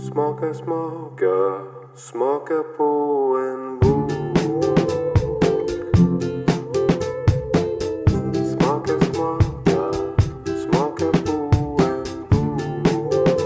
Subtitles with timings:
[0.00, 1.60] Smaka, smaka,
[1.94, 4.10] smaka på en bok.
[8.32, 9.92] Smaka, smaka,
[10.64, 11.36] smaka på
[11.82, 12.04] en
[12.84, 13.42] bok.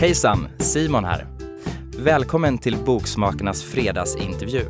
[0.00, 1.26] Hejsan, Simon här.
[1.98, 4.64] Välkommen till Boksmakarnas fredagsintervju.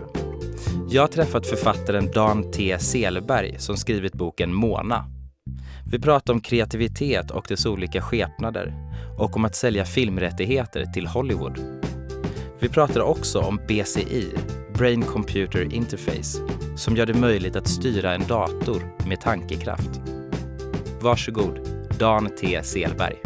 [0.89, 2.79] Jag har träffat författaren Dan T.
[2.79, 5.20] Selberg som skrivit boken Mona.
[5.91, 8.75] Vi pratar om kreativitet och dess olika skepnader
[9.19, 11.59] och om att sälja filmrättigheter till Hollywood.
[12.61, 14.35] Vi pratar också om BCI,
[14.75, 16.39] Brain Computer Interface,
[16.77, 20.01] som gör det möjligt att styra en dator med tankekraft.
[21.01, 21.61] Varsågod,
[21.99, 22.63] Dan T.
[22.63, 23.17] Selberg.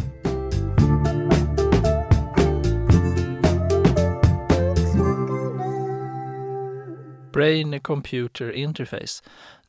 [7.34, 9.22] Brain Computer Interface.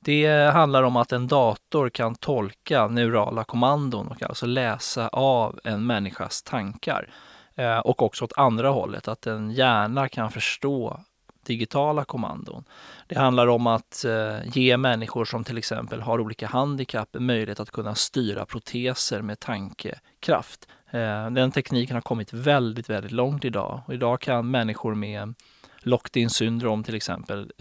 [0.05, 5.86] Det handlar om att en dator kan tolka neurala kommandon och alltså läsa av en
[5.86, 7.09] människas tankar.
[7.55, 11.00] Eh, och också åt andra hållet, att en hjärna kan förstå
[11.45, 12.64] digitala kommandon.
[13.08, 17.72] Det handlar om att eh, ge människor som till exempel har olika handikapp möjlighet att
[17.72, 20.67] kunna styra proteser med tankekraft.
[20.92, 25.34] Eh, den tekniken har kommit väldigt, väldigt långt idag och idag kan människor med
[25.80, 27.52] locked-in syndrom till exempel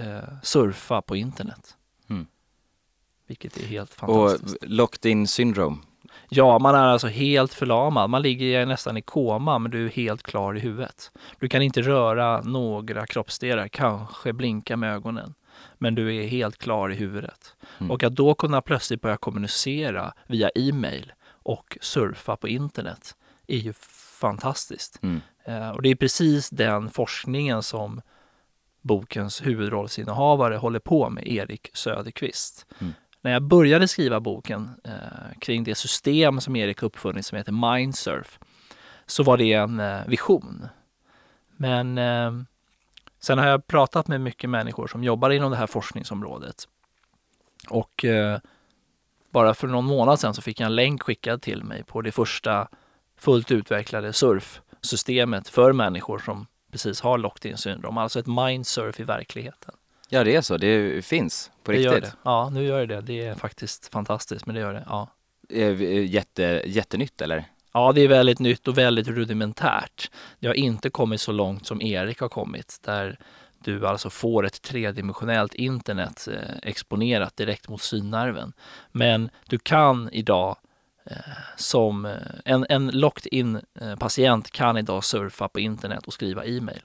[0.42, 1.76] surfa på internet.
[3.26, 4.56] Vilket är helt Och fantastiskt.
[4.60, 5.76] locked in syndrome.
[6.28, 8.10] Ja, man är alltså helt förlamad.
[8.10, 11.10] Man ligger nästan i koma, men du är helt klar i huvudet.
[11.38, 15.34] Du kan inte röra några kroppsdelar, kanske blinka med ögonen.
[15.78, 17.54] Men du är helt klar i huvudet.
[17.78, 17.90] Mm.
[17.90, 23.14] Och att då kunna plötsligt börja kommunicera via e-mail och surfa på internet
[23.46, 23.72] är ju
[24.20, 24.98] fantastiskt.
[25.02, 25.20] Mm.
[25.44, 28.00] Eh, Och det är precis den forskningen som
[28.82, 32.66] bokens huvudrollsinnehavare håller på med, Erik Söderqvist.
[32.78, 32.92] Mm.
[33.24, 38.38] När jag började skriva boken eh, kring det system som Erik uppfunnit som heter Mindsurf
[39.06, 40.66] så var det en eh, vision.
[41.56, 42.32] Men eh,
[43.20, 46.68] sen har jag pratat med mycket människor som jobbar inom det här forskningsområdet.
[47.68, 48.38] Och eh,
[49.30, 52.12] bara för någon månad sedan så fick jag en länk skickad till mig på det
[52.12, 52.68] första
[53.16, 59.74] fullt utvecklade surfsystemet för människor som precis har locked-in syndrom, alltså ett mindsurf i verkligheten.
[60.14, 60.56] Ja, det är så.
[60.56, 61.92] Det finns på Det riktigt.
[61.92, 62.12] gör det.
[62.22, 63.26] Ja, nu gör det det.
[63.26, 64.84] Är faktiskt fantastiskt, men det gör det.
[64.88, 65.08] Ja.
[65.50, 67.44] Eh, Jätte, jättenytt eller?
[67.72, 70.10] Ja, det är väldigt nytt och väldigt rudimentärt.
[70.40, 73.18] Det har inte kommit så långt som Erik har kommit, där
[73.58, 78.52] du alltså får ett tredimensionellt internet eh, exponerat direkt mot synnerven.
[78.92, 80.56] Men du kan idag
[81.10, 81.16] eh,
[81.56, 86.82] som en, en locked-in eh, patient kan idag surfa på internet och skriva e-mail.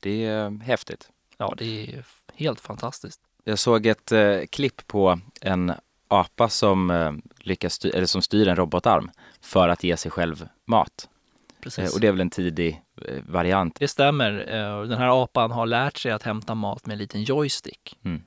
[0.00, 1.10] Det är häftigt.
[1.38, 3.20] Ja, det är helt fantastiskt.
[3.44, 5.72] Jag såg ett eh, klipp på en
[6.08, 10.48] apa som, eh, lyckas styr, eller som styr en robotarm för att ge sig själv
[10.64, 11.08] mat.
[11.08, 11.94] Eh, Precis.
[11.94, 13.76] och det är väl en tidig eh, variant.
[13.80, 14.32] Det stämmer.
[14.48, 17.98] Eh, Den här apan har lärt sig att hämta mat med en liten joystick.
[18.04, 18.22] Mm.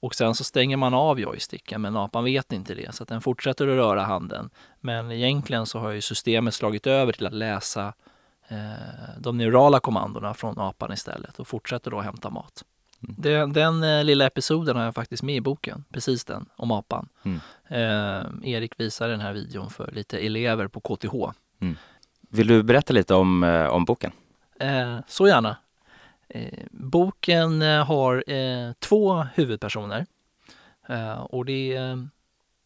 [0.00, 2.94] Och sen så stänger man av joysticken, men apan vet inte det.
[2.94, 4.50] Så att den fortsätter att röra handen.
[4.80, 7.92] Men egentligen så har ju systemet slagit över till att läsa
[9.18, 12.64] de neurala kommandona från apan istället och fortsätter då hämta mat.
[13.02, 13.14] Mm.
[13.18, 17.08] Den, den eh, lilla episoden har jag faktiskt med i boken, precis den, om apan.
[17.22, 17.40] Mm.
[17.68, 21.14] Eh, Erik visar den här videon för lite elever på KTH.
[22.30, 24.12] Vill du berätta lite om, eh, om boken?
[24.60, 25.56] Eh, så gärna.
[26.28, 30.06] Eh, boken eh, har eh, två huvudpersoner.
[30.88, 31.96] Eh, och det eh,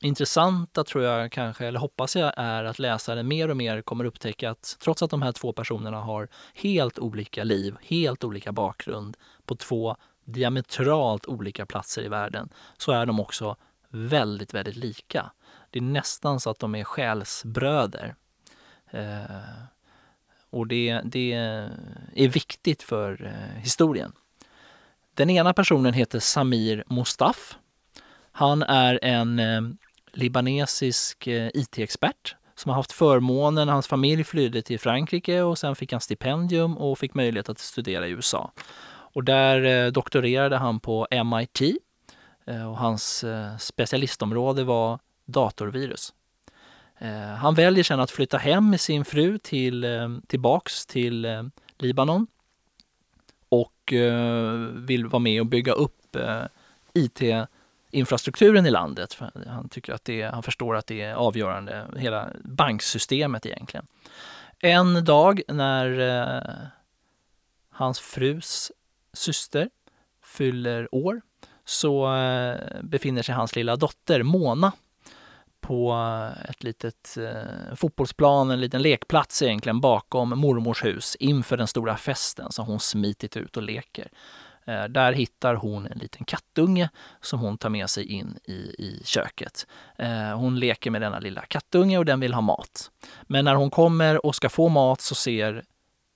[0.05, 4.51] intressanta tror jag kanske, eller hoppas jag, är att läsaren mer och mer kommer upptäcka
[4.51, 9.57] att trots att de här två personerna har helt olika liv, helt olika bakgrund på
[9.57, 13.57] två diametralt olika platser i världen, så är de också
[13.89, 15.31] väldigt, väldigt lika.
[15.71, 18.15] Det är nästan så att de är själsbröder.
[18.91, 19.23] Eh,
[20.51, 21.33] och det, det
[22.15, 24.13] är viktigt för eh, historien.
[25.15, 27.59] Den ena personen heter Samir Mostaf.
[28.33, 29.63] Han är en eh,
[30.13, 35.93] libanesisk eh, IT-expert som har haft förmånen, hans familj flydde till Frankrike och sen fick
[35.93, 38.53] han stipendium och fick möjlighet att studera i USA.
[38.89, 41.61] Och där eh, doktorerade han på MIT
[42.47, 43.25] eh, och hans
[43.59, 46.15] specialistområde var datorvirus.
[47.39, 49.87] Han väljer sen att flytta hem med sin fru till,
[50.27, 52.27] tillbaks till Libanon
[53.49, 53.93] och
[54.73, 56.17] vill vara med och bygga upp
[56.95, 57.21] it
[57.93, 59.15] infrastrukturen i landet.
[59.15, 63.87] För Han, tycker att det, han förstår att det är avgörande, hela banksystemet egentligen.
[64.59, 66.67] En dag när eh,
[67.71, 68.73] hans frus
[69.13, 69.69] syster
[70.25, 71.21] fyller år
[71.65, 74.73] så eh, befinner sig hans lilla dotter Mona
[75.61, 75.97] på
[76.49, 82.53] ett litet eh, fotbollsplan, en liten lekplats egentligen bakom mormors hus inför den stora festen
[82.53, 84.09] som hon smitit ut och leker.
[84.65, 86.89] Eh, där hittar hon en liten kattunge
[87.21, 89.67] som hon tar med sig in i, i köket.
[89.99, 92.91] Eh, hon leker med denna lilla kattunge och den vill ha mat.
[93.23, 95.65] Men när hon kommer och ska få mat så ser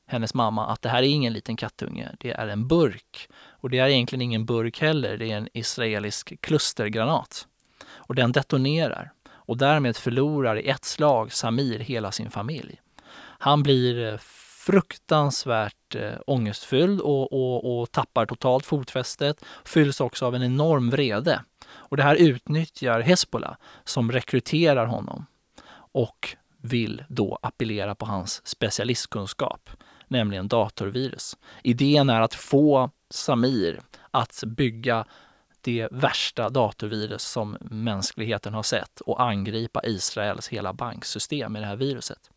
[0.06, 3.28] hennes mamma att det här är ingen liten kattunge, det är en burk.
[3.48, 7.46] Och det är egentligen ingen burk heller, det är en israelisk klustergranat.
[7.88, 12.80] Och den detonerar och därmed förlorar i ett slag Samir hela sin familj.
[13.38, 14.18] Han blir eh,
[14.66, 21.42] fruktansvärt eh, ångestfylld och, och, och tappar totalt fotfästet, fylls också av en enorm vrede.
[21.68, 25.26] Och det här utnyttjar Hezbollah som rekryterar honom
[25.92, 29.70] och vill då appellera på hans specialistkunskap,
[30.08, 31.36] nämligen datorvirus.
[31.62, 33.80] Idén är att få Samir
[34.10, 35.04] att bygga
[35.60, 41.76] det värsta datorvirus som mänskligheten har sett och angripa Israels hela banksystem med det här
[41.76, 42.30] viruset.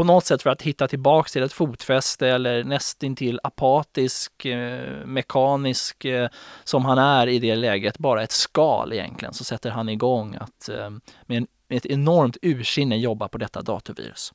[0.00, 6.04] På något sätt för att hitta tillbaks till ett fotfäste eller nästintill apatisk, eh, mekanisk
[6.04, 6.28] eh,
[6.64, 10.68] som han är i det läget, bara ett skal egentligen, så sätter han igång att
[10.68, 10.90] eh,
[11.26, 14.32] med, en, med ett enormt ursinne jobba på detta datorvirus.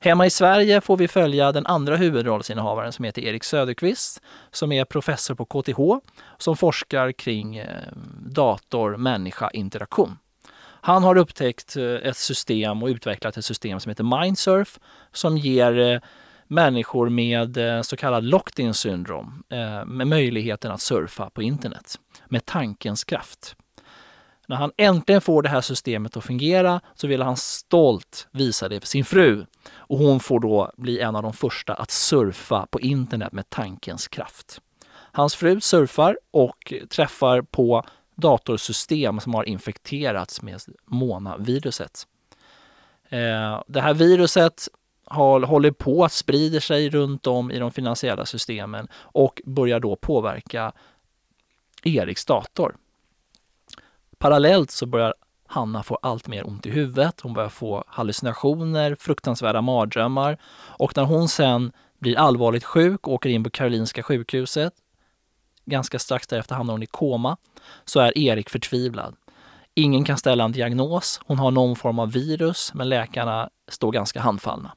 [0.00, 4.84] Hemma i Sverige får vi följa den andra huvudrollsinnehavaren som heter Erik Söderqvist som är
[4.84, 5.80] professor på KTH
[6.38, 7.66] som forskar kring eh,
[8.26, 10.16] dator-människa-interaktion.
[10.80, 14.78] Han har upptäckt eh, ett system och utvecklat ett system som heter Mindsurf
[15.12, 16.00] som ger eh,
[16.46, 19.42] människor med eh, så kallad locked-in syndrom
[19.86, 21.98] med möjligheten att surfa på internet
[22.28, 23.56] med tankens kraft.
[24.46, 28.80] När han äntligen får det här systemet att fungera så vill han stolt visa det
[28.80, 29.44] för sin fru.
[29.72, 34.08] Och hon får då bli en av de första att surfa på internet med tankens
[34.08, 34.60] kraft.
[35.12, 37.84] Hans fru surfar och träffar på
[38.20, 42.06] datorsystem som har infekterats med Mona-viruset.
[43.08, 44.68] Eh, det här viruset
[45.04, 50.72] håller på att sprida sig runt om i de finansiella systemen och börjar då påverka
[51.82, 52.76] Eriks dator.
[54.18, 55.14] Parallellt så börjar
[55.46, 57.20] Hanna få allt mer ont i huvudet.
[57.20, 63.30] Hon börjar få hallucinationer, fruktansvärda mardrömmar och när hon sen blir allvarligt sjuk och åker
[63.30, 64.72] in på Karolinska sjukhuset,
[65.70, 67.36] ganska strax därefter hamnar hon i koma,
[67.84, 69.16] så är Erik förtvivlad.
[69.74, 71.20] Ingen kan ställa en diagnos.
[71.26, 74.72] Hon har någon form av virus, men läkarna står ganska handfallna.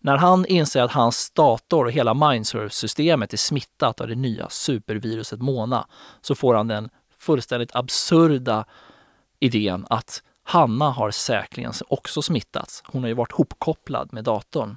[0.00, 5.40] När han inser att hans dator och hela Mindsurf-systemet är smittat av det nya superviruset
[5.40, 5.86] Mona
[6.20, 6.88] så får han den
[7.18, 8.64] fullständigt absurda
[9.40, 12.82] idén att Hanna har säkerligen också smittats.
[12.86, 14.76] Hon har ju varit hopkopplad med datorn.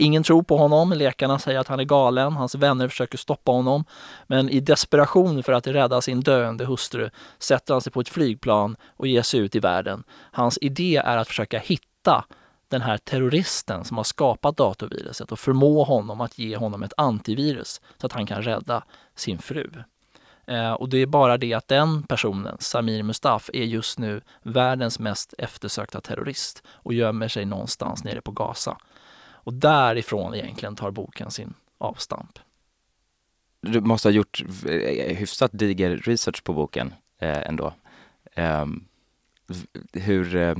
[0.00, 3.84] Ingen tror på honom, läkarna säger att han är galen, hans vänner försöker stoppa honom.
[4.26, 8.76] Men i desperation för att rädda sin döende hustru sätter han sig på ett flygplan
[8.96, 10.04] och ger sig ut i världen.
[10.10, 12.24] Hans idé är att försöka hitta
[12.68, 17.80] den här terroristen som har skapat datorviruset och förmå honom att ge honom ett antivirus
[18.00, 18.84] så att han kan rädda
[19.16, 19.70] sin fru.
[20.46, 24.98] Eh, och det är bara det att den personen, Samir Mustaf, är just nu världens
[24.98, 28.76] mest eftersökta terrorist och gömmer sig någonstans nere på Gaza.
[29.48, 32.38] Och därifrån egentligen tar boken sin avstamp.
[33.60, 34.42] Du måste ha gjort
[34.96, 37.72] hyfsat diger research på boken eh, ändå.
[38.32, 38.66] Eh,
[39.92, 40.56] hur, eh,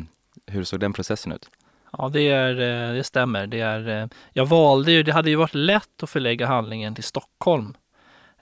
[0.46, 1.50] hur såg den processen ut?
[1.93, 3.46] Ja, det, är, eh, det stämmer.
[3.46, 7.05] Det, är, eh, jag valde ju, det hade ju varit lätt att förlägga handlingen till
[7.05, 7.74] Stockholm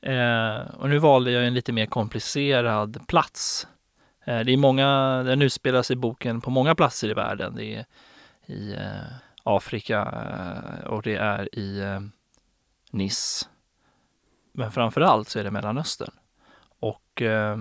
[0.03, 3.67] Eh, och nu valde jag en lite mer komplicerad plats.
[4.25, 7.55] Eh, det är många, den utspelar sig boken på många platser i världen.
[7.55, 7.85] Det är
[8.47, 12.01] i eh, Afrika eh, och det är i eh,
[12.91, 13.47] Nice.
[14.53, 16.15] Men framför allt så är det Mellanöstern.
[16.81, 17.59] Och eh,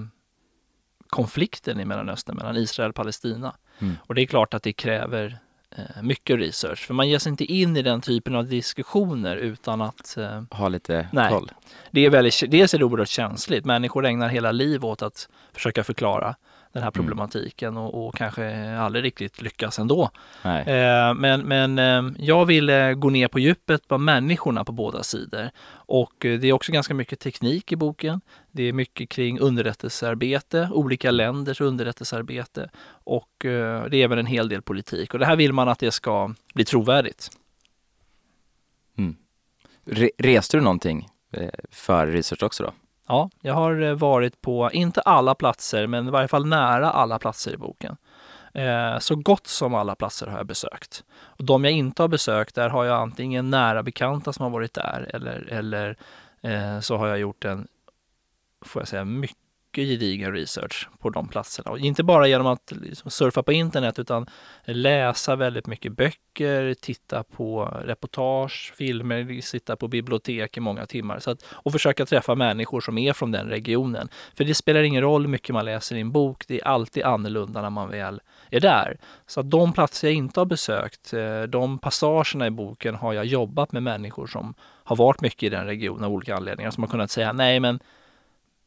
[1.08, 3.56] konflikten i Mellanöstern mellan Israel och Palestina.
[3.80, 3.96] Mm.
[4.02, 5.40] Och det är klart att det kräver
[5.78, 6.80] Eh, mycket research.
[6.80, 10.68] För man ger sig inte in i den typen av diskussioner utan att eh, ha
[10.68, 11.30] lite nej.
[11.30, 11.52] koll.
[11.92, 13.66] Det är väldigt, dels är det oerhört känsligt.
[13.66, 16.36] Människor ägnar hela liv åt att försöka förklara
[16.76, 17.06] den här mm.
[17.06, 17.84] problematiken mm.
[17.84, 20.10] och, och, kanske aldrig riktigt lyckas ändå.
[20.44, 25.50] Eh, men men eh, jag ville gå ner på djupet på människorna på båda sidor.
[25.70, 28.22] Och eh, det är också ganska mycket teknik i boken.
[28.52, 34.50] Det är mycket kring underrättelsearbete, olika länders underrättelsearbete och eh, det är även en hel
[34.50, 35.14] del politik.
[35.14, 37.30] Och det här vill man att det ska bli trovärdigt.
[38.98, 39.16] Mm.
[39.86, 42.72] Re reste du någonting eh, för research också då?
[43.08, 47.20] Ja, jag har eh, varit på, inte alla platser, men i varje fall nära alla
[47.20, 47.98] platser i boken.
[48.54, 51.04] Eh, så gott som alla platser har jag besökt.
[51.12, 54.74] Och de jag inte har besökt, där har jag antingen nära bekanta som har varit
[54.74, 55.98] där eller, eller
[56.42, 57.68] eh, så har jag gjort en,
[58.66, 59.45] får jag säga, mycket
[59.76, 61.72] mycket gedigen research på de platserna.
[61.72, 64.26] Och inte bara genom att liksom surfa på internet utan
[64.66, 71.20] läsa väldigt mycket böcker, titta på reportage, filmer, sitta på bibliotek i många timmar.
[71.20, 74.10] Så att, och försöka träffa människor som är från den regionen.
[74.36, 77.04] För det spelar ingen roll hur mycket man läser i en bok, det är alltid
[77.04, 78.98] annorlunda när man väl är där.
[79.28, 83.26] Så att de platser jag inte har besökt, eh, de passagerna i boken har jag
[83.26, 84.54] jobbat med människor som
[84.84, 87.80] har varit mycket i den regionen av olika anledningar som har kunnat säga nej men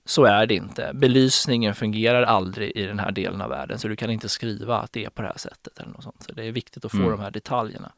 [0.08, 0.90] så är det inte.
[0.94, 4.92] Belysningen fungerar aldrig i den här delen av världen så du kan inte skriva att
[4.92, 6.22] det är på det här sättet eller något sånt.
[6.22, 7.10] Så det är viktigt att få Mm.
[7.10, 7.92] de här detaljerna.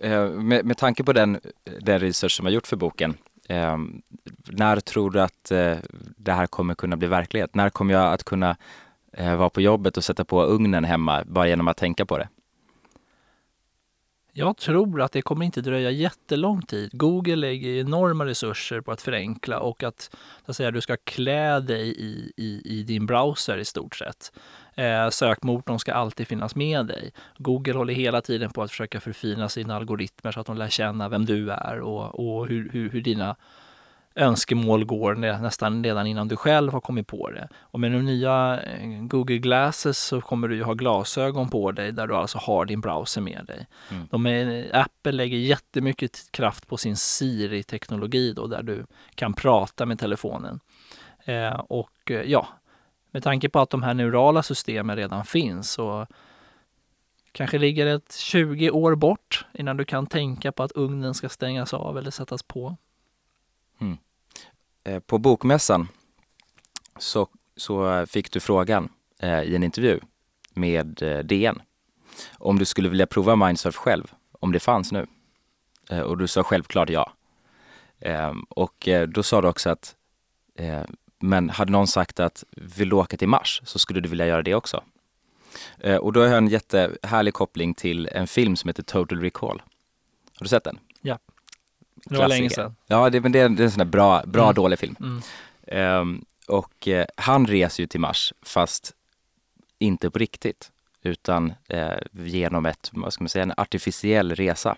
[0.00, 1.40] Eh, med, med tanke på den,
[1.80, 3.14] den research som har gjort för boken,
[3.48, 3.78] eh,
[4.46, 5.76] när tror du att eh,
[6.16, 7.54] det här kommer kunna bli verklighet?
[7.54, 8.56] När kommer jag att kunna
[9.12, 12.28] eh, vara på jobbet och sätta på ugnen hemma bara genom att tänka på det?
[14.38, 16.90] Jag tror att det kommer inte dröja jättelång tid.
[16.92, 20.10] Google lägger enorma resurser på att förenkla och att,
[20.44, 24.32] så att säga, du ska klä dig i, i, i din browser i stort sett.
[24.74, 27.12] Eh, sökmotorn ska alltid finnas med dig.
[27.38, 31.08] Google håller hela tiden på att försöka förfina sina algoritmer så att de lär känna
[31.08, 33.36] vem du är och, och hur, hur, hur dina
[34.16, 37.48] önskemål går nä- nästan redan innan du själv har kommit på det.
[37.60, 41.92] Och med de nya eh, Google Glasses så kommer du ju ha glasögon på dig
[41.92, 43.66] där du alltså har din browser med dig.
[43.90, 44.08] Mm.
[44.10, 49.98] De är, Apple lägger jättemycket kraft på sin Siri-teknologi då där du kan prata med
[49.98, 50.60] telefonen.
[51.24, 52.48] Eh, och eh, ja,
[53.10, 56.06] med tanke på att de här neurala systemen redan finns så
[57.32, 61.74] kanske ligger ett 20 år bort innan du kan tänka på att ugnen ska stängas
[61.74, 62.76] av eller sättas på.
[63.78, 63.98] Mm.
[64.84, 65.88] Eh, på Bokmässan
[66.98, 70.00] så, så fick du frågan eh, i en intervju
[70.54, 71.60] med eh, DN
[72.38, 75.06] om du skulle vilja prova Mindsurf själv, om det fanns nu.
[75.90, 77.12] Eh, och du sa självklart ja.
[78.00, 79.96] Ehm, och eh, då sa du också att,
[80.54, 80.82] eh,
[81.18, 84.42] men hade någon sagt att vill du åka till Mars så skulle du vilja göra
[84.42, 84.82] det också.
[86.00, 89.62] Och då har jag en jättehärlig koppling till en film som heter Total Recall.
[90.38, 90.78] Har du sett den?
[92.10, 92.76] Det var länge sedan.
[92.86, 94.54] Ja, det, men det, är, det är en sån där bra, bra Mm.
[94.54, 94.96] dålig film.
[95.00, 95.20] Mm.
[95.66, 98.94] Ehm, och eh, han reser ju till Mars, fast
[99.78, 100.72] inte på riktigt,
[101.02, 104.76] utan eh, genom ett, vad ska man säga, en artificiell resa.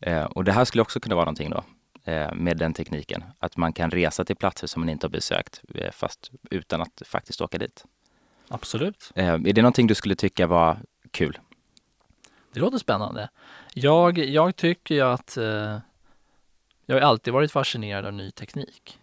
[0.00, 1.64] Eh, och det här skulle också kunna vara någonting då,
[2.12, 3.24] eh, med den tekniken.
[3.38, 7.02] Att man kan resa till platser som man inte har besökt, eh, fast utan att
[7.06, 7.84] faktiskt åka dit.
[8.48, 9.12] Absolut.
[9.14, 10.78] Eh, är det någonting du skulle tycka var
[11.10, 11.38] kul?
[12.52, 13.28] Det låter spännande.
[13.74, 15.76] Jag, jag tycker ju att eh,
[16.88, 18.98] jag har alltid varit fascinerad av ny teknik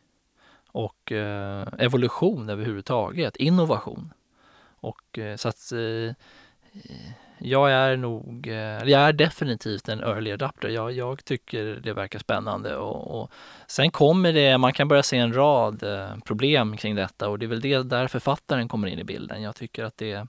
[0.68, 4.14] och eh, evolution överhuvudtaget, innovation.
[4.80, 6.16] Och eh, så att eh,
[7.38, 10.70] jag är nog, eh, jag är definitivt en early adapter.
[10.70, 13.32] Jag, jag tycker det verkar spännande och, och
[13.68, 17.46] sen kommer det, man kan börja se en rad eh, problem kring detta och det
[17.46, 19.42] är väl det där författaren kommer in i bilden.
[19.42, 20.28] Jag tycker att det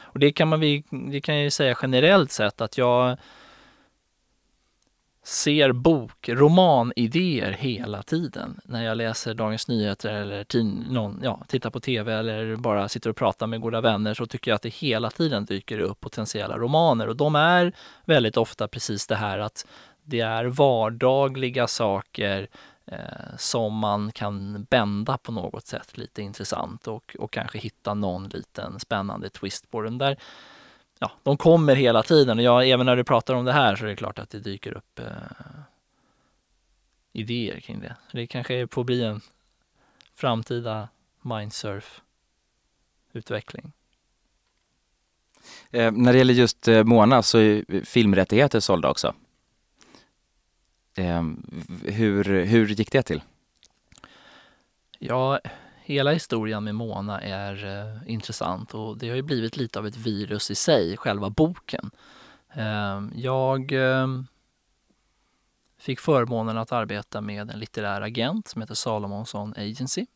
[0.00, 3.16] och det kan man vi, det kan jag ju säga generellt sett att jag
[5.28, 8.60] ser bok, romanidéer hela tiden.
[8.64, 13.10] När jag läser Dagens Nyheter eller tin, någon, ja, tittar på tv eller bara sitter
[13.10, 16.58] och pratar med goda vänner så tycker jag att det hela tiden dyker upp potentiella
[16.58, 17.72] romaner och de är
[18.04, 19.66] väldigt ofta precis det här att
[20.02, 22.48] det är vardagliga saker
[22.86, 28.28] eh, som man kan bända på något sätt lite intressant och, och kanske hitta någon
[28.28, 30.16] liten spännande twist på den där.
[30.98, 33.84] Ja, de kommer hela tiden och jag, även när du pratar om det här så
[33.84, 35.06] är det klart att det dyker upp eh,
[37.12, 37.96] idéer kring det.
[38.12, 39.20] Det kanske får bli en
[40.14, 40.88] framtida
[41.22, 43.72] mindsurf-utveckling.
[45.70, 49.14] Eh, när det gäller just eh, Mona så är filmrättigheter sålda också.
[50.94, 51.22] Eh,
[51.84, 53.22] hur, hur gick det till?
[54.98, 55.40] Ja,
[55.88, 59.96] hela historien med Mona är eh, intressant och det har ju blivit lite av ett
[59.96, 61.90] virus i sig, själva boken.
[62.52, 64.06] Eh, jag eh,
[65.78, 70.06] fick förmånen att arbeta med en litterär agent som heter Salomonsson Agency.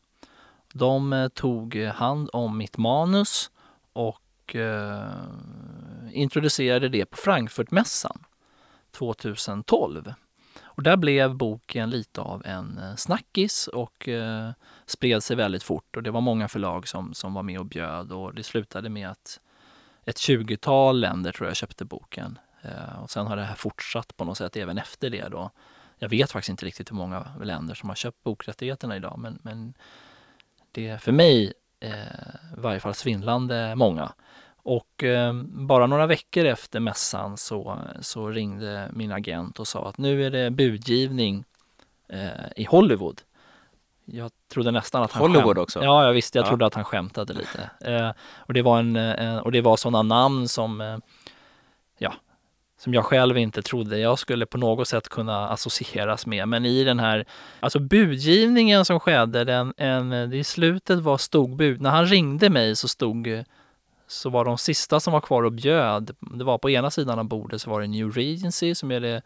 [0.73, 3.51] De eh, tog hand om mitt manus
[3.93, 5.11] och eh,
[6.11, 8.23] introducerade det på Frankfurtmässan
[8.91, 10.13] 2012.
[10.75, 14.51] Och där blev boken lite av en eh, snackis och eh,
[14.85, 18.11] spred sig väldigt fort och det var många förlag som, som var med och bjöd
[18.11, 19.39] och det slutade med att
[20.05, 22.39] ett 20-tal länder tror jag köpte boken.
[22.61, 25.51] Eh, och sen har det här fortsatt på något sätt även efter det då.
[25.97, 29.73] Jag vet faktiskt inte riktigt hur många länder som har köpt bokrättigheterna idag men, men
[30.71, 31.91] det är för mig eh,
[32.57, 34.13] i varje fall svindlande många.
[34.65, 39.97] Och eh, bara några veckor efter mässan så, så ringde min agent och sa att
[39.97, 41.43] nu är det budgivning
[42.09, 43.21] eh, i Hollywood.
[44.05, 45.83] jag trodde nästan att han Hollywood skämt- också?
[45.83, 46.37] Ja, jag visste.
[46.37, 46.47] Jag Ja.
[46.49, 47.69] trodde att han skämtade lite.
[47.91, 50.97] Eh, och det var en, eh, och det var sådana namn som, eh,
[51.97, 52.13] ja,
[52.79, 56.47] som jag själv inte trodde jag skulle på något sätt kunna associeras med.
[56.47, 57.25] Men i den här,
[57.59, 61.81] alltså budgivningen som skedde, den, en, det i slutet var stod bud.
[61.81, 63.41] När han ringde mig så stod, eh,
[64.07, 67.25] så var de sista som var kvar och bjöd, det var på ena sidan av
[67.25, 69.21] bordet så var det New Regency som är det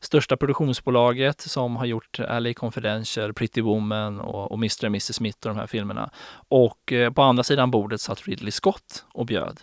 [0.00, 4.84] största produktionsbolaget som har gjort LA Confidential, Pretty Woman och, och Mr.
[4.84, 5.14] och Mrs.
[5.14, 6.10] Smith och de här filmerna.
[6.48, 9.60] Och eh, på andra sidan bordet satt Ridley Scott och bjöd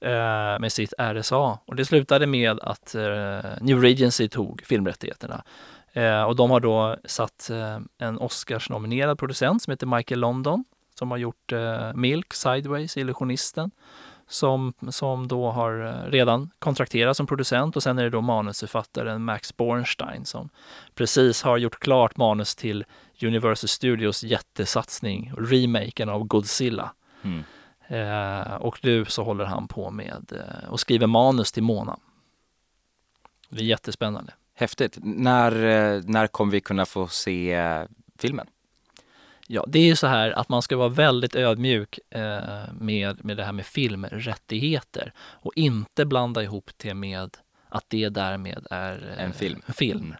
[0.00, 1.58] eh, med sitt RSA.
[1.64, 5.44] Och det slutade med att eh, New Regency tog filmrättigheterna.
[5.92, 10.64] Eh, och de har då satt eh, en Oscars-nominerad producent som heter Michael London
[10.98, 13.70] som har gjort eh, Milk, Sideways, Illusionisten
[14.26, 19.24] som, som då har eh, redan kontrakterats som producent och sen är det då manusförfattaren
[19.24, 20.48] Max Bornstein som
[20.94, 22.84] precis har gjort klart manus till
[23.22, 26.92] Universal Studios jättesatsning, remaken av Godzilla.
[27.22, 27.44] Mm.
[27.86, 31.98] Eh, och nu så håller han på med eh, och skriver manus till Mona.
[33.48, 34.32] Det är jättespännande.
[34.54, 34.98] Häftigt.
[35.02, 37.82] När, eh, när kommer vi kunna få se eh,
[38.18, 38.46] filmen?
[39.48, 43.36] Ja, det är ju så här att man ska vara väldigt ödmjuk eh, med, med
[43.36, 47.36] det här med filmrättigheter och inte blanda ihop det med
[47.68, 49.62] att det därmed är eh, En film.
[49.68, 50.14] film.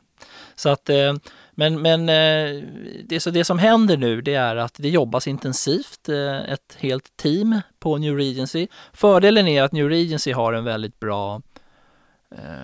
[0.54, 1.14] Så att, eh,
[1.52, 2.06] men, men
[3.04, 6.08] det, så det som händer nu det är att det jobbas intensivt,
[6.48, 8.66] ett helt team på New Regency.
[8.92, 11.42] Fördelen är att New Regency har en väldigt bra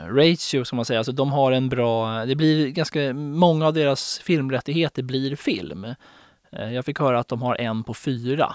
[0.08, 0.98] ratio, som man säger.
[0.98, 5.86] Alltså de har en bra, det blir ganska, många av deras filmrättigheter blir film.
[6.52, 8.54] Eh, jag fick höra att de har en på fyra,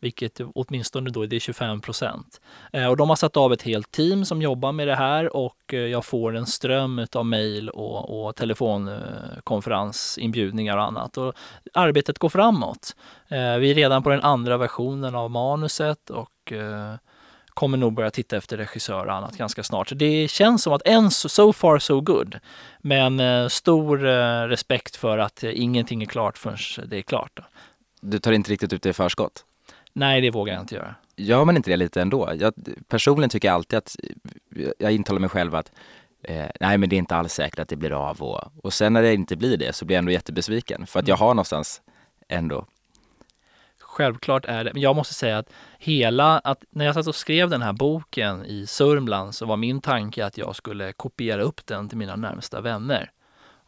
[0.00, 2.40] vilket åtminstone då det är 25 procent.
[2.72, 5.74] Eh, och de har satt av ett helt team som jobbar med det här och
[5.74, 11.16] eh, jag får en ström av mejl och, och telefonkonferensinbjudningar och annat.
[11.16, 11.34] Och
[11.74, 12.96] arbetet går framåt.
[13.28, 16.52] Vi är redan på den andra versionen av manuset och
[17.54, 19.88] kommer nog börja titta efter regissör och annat ganska snart.
[19.88, 22.38] Så det känns som att än so far so good.
[22.78, 27.30] Men eh, stor eh, respekt för att eh, ingenting är klart förrän det är klart.
[27.34, 27.42] Då.
[28.00, 29.44] Du tar inte riktigt ut det i förskott?
[29.92, 30.94] Nej, det vågar jag inte göra.
[31.16, 32.32] Gör man inte det lite ändå?
[32.38, 32.54] Jag,
[32.88, 33.96] personligen tycker jag alltid att,
[34.78, 35.72] jag intalar mig själv att
[36.22, 38.92] eh, nej men det är inte alls säkert att det blir av och, och sen
[38.92, 41.82] när det inte blir det så blir jag ändå jättebesviken för att jag har någonstans
[42.28, 42.66] ändå,
[43.94, 47.50] Självklart är det, men jag måste säga att hela, att när jag satt och skrev
[47.50, 51.88] den här boken i Sörmland så var min tanke att jag skulle kopiera upp den
[51.88, 53.10] till mina närmsta vänner.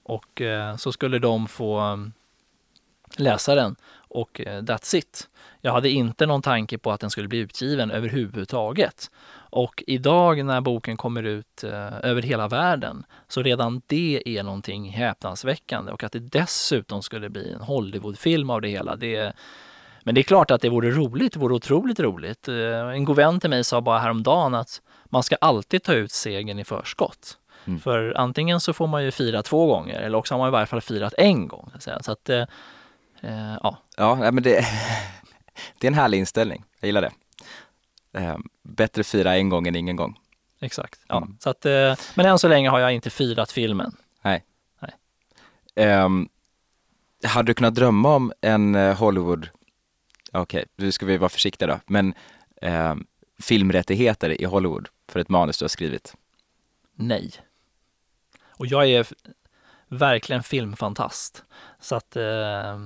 [0.02, 2.12] Och eh, så skulle de få mm,
[3.16, 5.28] läsa den och eh, that's it.
[5.60, 9.10] Jag hade inte någon tanke på att den skulle bli utgiven överhuvudtaget.
[9.50, 14.90] Och idag när boken kommer ut eh, över hela världen så redan det är någonting
[14.90, 18.96] häpnadsväckande och att det dessutom skulle bli en Hollywoodfilm av det hela.
[18.96, 19.32] Det,
[20.06, 22.48] men det är klart att det vore roligt, det vore otroligt roligt.
[22.48, 22.54] Eh,
[22.88, 26.58] En god vän till mig sa bara häromdagen att man ska alltid ta ut segern
[26.58, 27.38] i förskott.
[27.64, 27.80] Mm.
[27.80, 30.66] För antingen så får man ju fira två gånger eller också har man i varje
[30.66, 31.70] fall firat en gång.
[31.78, 32.44] Så att, eh,
[33.20, 34.50] eh, ja, ja nej, men det,
[35.78, 37.12] det är en härlig inställning, jag gillar det.
[38.20, 40.18] Eh, bättre fira en gång än ingen gång.
[40.60, 41.00] exakt.
[41.08, 41.16] Ja.
[41.16, 41.36] Mm.
[41.40, 43.96] Så att, eh, men än så länge har jag inte firat filmen.
[45.80, 46.28] Um,
[47.24, 49.48] hade du kunnat drömma om en eh, Hollywood,
[50.32, 52.14] okej, nu ska vi vara försiktiga då, men
[52.62, 53.06] ehm,
[53.40, 56.14] filmrättigheter i Hollywood för ett manus du har skrivit?
[56.94, 57.32] Nej.
[58.48, 59.06] Och jag är
[59.88, 61.44] verkligen filmfantast.
[61.80, 62.78] Så att eh,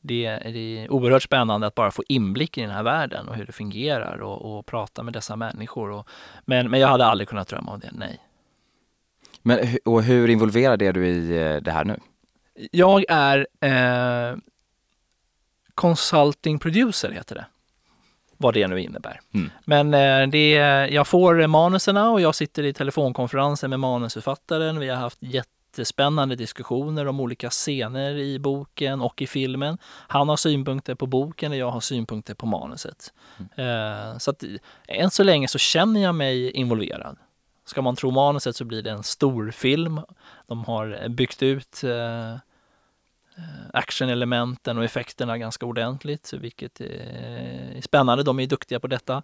[0.00, 3.34] det, är- det är oerhört spännande att bara få inblick i den här världen och
[3.36, 5.90] hur det fungerar och, och prata med dessa människor.
[5.90, 6.08] Och,
[6.44, 8.20] men, men jag hade aldrig kunnat drömma om det, nej.
[9.42, 12.00] Men, och hur involverad är du i eh, det här nu?
[12.72, 14.36] Jag är eh,
[15.74, 17.46] consulting producer, heter det.
[18.36, 19.20] Vad det nu innebär.
[19.34, 19.50] Mm.
[19.64, 20.50] Men eh, det,
[20.90, 24.78] jag får manuserna och jag sitter i telefonkonferenser med manusförfattaren.
[24.78, 29.78] Vi har haft jättespännande diskussioner om olika scener i boken och i filmen.
[30.08, 33.12] Han har synpunkter på boken och jag har synpunkter på manuset.
[33.56, 34.44] Eh, så att
[34.88, 37.16] än så länge så känner jag mig involverad.
[37.64, 40.00] Ska man tro manuset så blir det en stor film.
[40.46, 42.36] De har byggt ut eh,
[43.72, 48.22] actionelementen och effekterna ganska ordentligt, vilket är spännande.
[48.22, 49.22] De är duktiga på detta.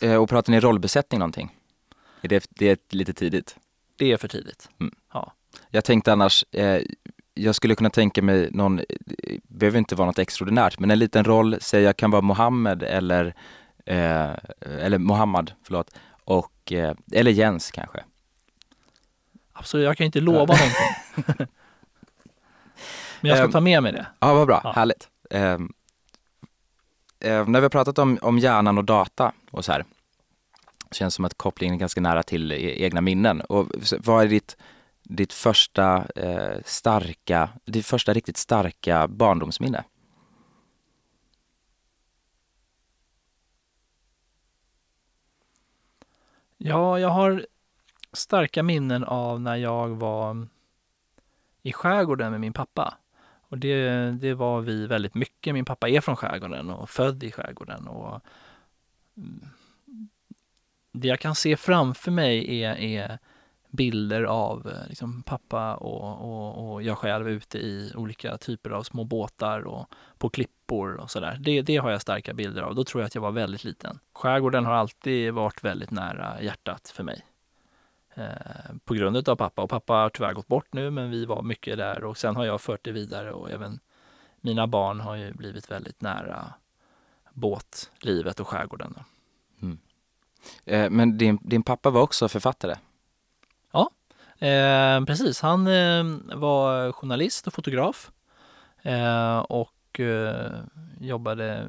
[0.00, 1.56] Eh, och pratar ni rollbesättning någonting?
[2.22, 3.56] Är det, det är lite tidigt?
[3.96, 4.68] Det är för tidigt.
[5.70, 6.82] Jag tänkte annars, eh,
[7.34, 11.24] jag skulle kunna tänka mig någon, det behöver inte vara något extraordinärt, men en liten
[11.24, 13.34] roll, säg jag kan vara Mohammed eller,
[13.86, 18.04] eh, eller Mohammad, förlåt, och, eh, eller Jens kanske.
[19.52, 21.46] Absolut, jag kan inte lova någonting.
[23.26, 24.06] Men jag ska Ehm, ta med mig det.
[24.20, 24.60] Ja, vad bra.
[24.64, 24.72] Ja.
[24.72, 25.08] Härligt.
[25.30, 25.72] Ehm,
[27.20, 29.84] ehm, när vi har pratat om, om hjärnan och data och så här,
[30.90, 33.40] känns som att kopplingen är ganska nära till e- egna minnen.
[33.40, 33.66] Och
[33.98, 34.56] vad är ditt,
[35.02, 39.84] ditt första eh, starka, ditt första riktigt starka barndomsminne?
[46.58, 47.46] Ja, jag har
[48.12, 50.48] starka minnen av när jag var
[51.62, 52.94] i skärgården med min pappa.
[53.48, 55.54] Och det, det var vi väldigt mycket.
[55.54, 57.86] Min pappa är från skärgården och född i skärgården.
[57.86, 58.20] Och
[59.16, 59.48] mm,
[60.92, 63.18] det jag kan se framför mig är, är
[63.70, 68.82] bilder av eh, liksom, pappa och, och, och jag själv ute i olika typer av
[68.82, 69.86] små båtar och
[70.18, 71.38] på klippor och sådär.
[71.40, 72.74] Det, det har jag starka bilder av.
[72.74, 73.98] Då tror jag att jag var väldigt liten.
[74.12, 77.24] Skärgården har alltid varit väldigt nära hjärtat för mig.
[78.16, 79.62] Eh, på grund av pappa.
[79.62, 82.44] Och pappa har tyvärr gått bort nu, men vi var mycket där och sen har
[82.44, 83.80] jag fört det vidare och även
[84.40, 86.52] mina barn har ju blivit väldigt nära
[87.32, 88.94] båtlivet och skärgården.
[88.96, 89.04] då.
[90.64, 92.74] Eh, men din, din pappa var också författare.
[94.38, 96.04] Eh, precis, han eh,
[96.36, 98.10] var journalist och fotograf
[99.48, 100.00] och
[101.00, 101.66] jobbade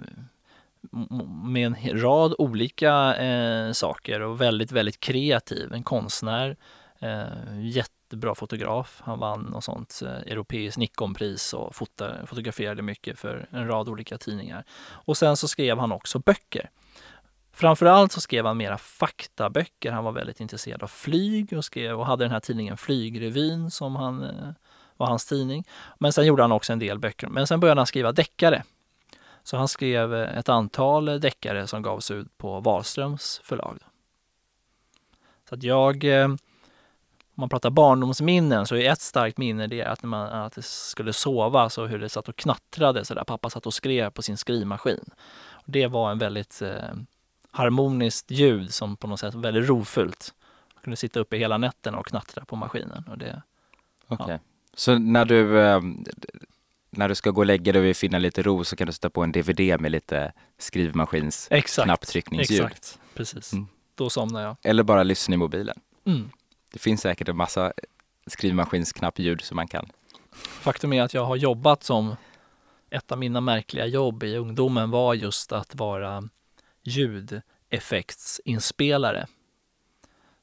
[1.44, 5.74] med en rad olika eh, saker och väldigt, väldigt kreativ.
[5.74, 6.58] En konstnär,
[7.00, 9.02] eh, jättebra fotograf.
[9.04, 14.18] Han vann något sånt eh, europeiskt Nikonpris och fotar, fotograferade mycket för en rad olika
[14.18, 14.64] tidningar.
[14.90, 16.70] Och sen så skrev han också böcker.
[17.58, 19.92] Framförallt så skrev han mera faktaböcker.
[19.92, 23.96] Han var väldigt intresserad av flyg och, skrev, och hade den här tidningen Flygrevyn som
[23.96, 24.50] han, eh,
[24.98, 25.64] var hans tidning.
[26.00, 27.28] Men sen gjorde han också en del böcker.
[27.28, 28.64] Men sen började han skriva deckare.
[29.48, 33.80] Så han skrev ett antal deckare som gavs ut på Wahlströms förlag.
[35.50, 36.38] Så att jag, eh, om
[37.34, 41.70] man pratar barndomsminnen så är ett starkt minne det att när man att skulle sova
[41.70, 43.24] så hur det satt och knattrade så där.
[43.24, 45.10] Pappa satt och skrev på sin skrivmaskin.
[45.66, 46.94] Det var en väldigt eh,
[47.52, 50.34] harmoniskt ljud som på något sätt var väldigt rofullt.
[50.74, 53.04] Jag kunde sitta uppe hela nätten och knattra på maskinen.
[53.12, 53.42] Och det,
[54.08, 54.40] Okej.
[54.74, 55.82] Så när du, eh,
[56.98, 58.94] när du ska gå och lägga dig och vill finna lite ro så kan du
[58.94, 62.66] sätta på en DVD med lite skrivmaskins exakt, knapptryckningsljud.
[62.66, 63.54] exakt, precis.
[63.54, 63.68] Mm.
[63.96, 64.56] Då somnar jag.
[64.64, 65.80] Eller bara lyssna i mobilen.
[66.06, 66.30] Mm.
[66.72, 67.74] Det finns säkert en massa
[68.28, 69.90] skrivmaskinsknappljud som man kan.
[70.34, 72.16] Faktum är att jag har jobbat som
[72.90, 76.30] ett av mina märkliga jobb i ungdomen var just att vara
[76.84, 79.28] ljudeffektsinspelare.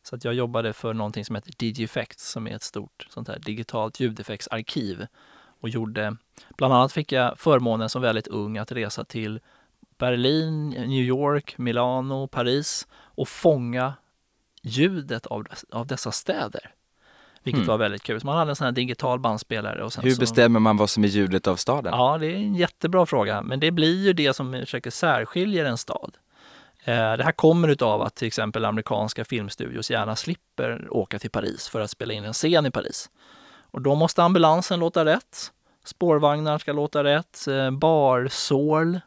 [0.03, 3.39] Så att jag jobbade för någonting som heter Digifacts som är ett stort sånt här
[3.39, 5.07] digitalt ljudeffektsarkiv
[5.65, 6.17] och gjorde,
[6.57, 9.41] bland annat fick jag förmånen som väldigt ung att resa till
[9.99, 13.95] Berlin, New York, Milano, Paris och fånga
[14.63, 16.71] ljudet av, av dessa städer.
[17.43, 17.69] Vilket Hmm.
[17.69, 18.21] var väldigt kul.
[18.21, 19.85] Så man hade en sån här digital bandspelare.
[19.85, 20.21] Och sen Hur så...
[20.21, 21.93] bestämmer man vad som är ljudet av staden?
[21.97, 23.43] Ja, det är en jättebra fråga.
[23.43, 26.17] Men det blir ju det som försöker särskilja en stad.
[26.85, 31.69] Eh, Det här kommer utav att till exempel amerikanska filmstudios gärna slipper åka till Paris
[31.69, 33.11] för att spela in en scen i Paris.
[33.75, 35.53] Och då måste ambulansen låta rätt.
[35.85, 37.47] Spårvagnar ska låta rätt.
[37.49, 39.01] eh, Barsål,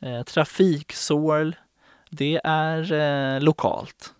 [0.00, 1.56] eh, trafiksål.
[2.10, 4.14] Det är eh, lokalt.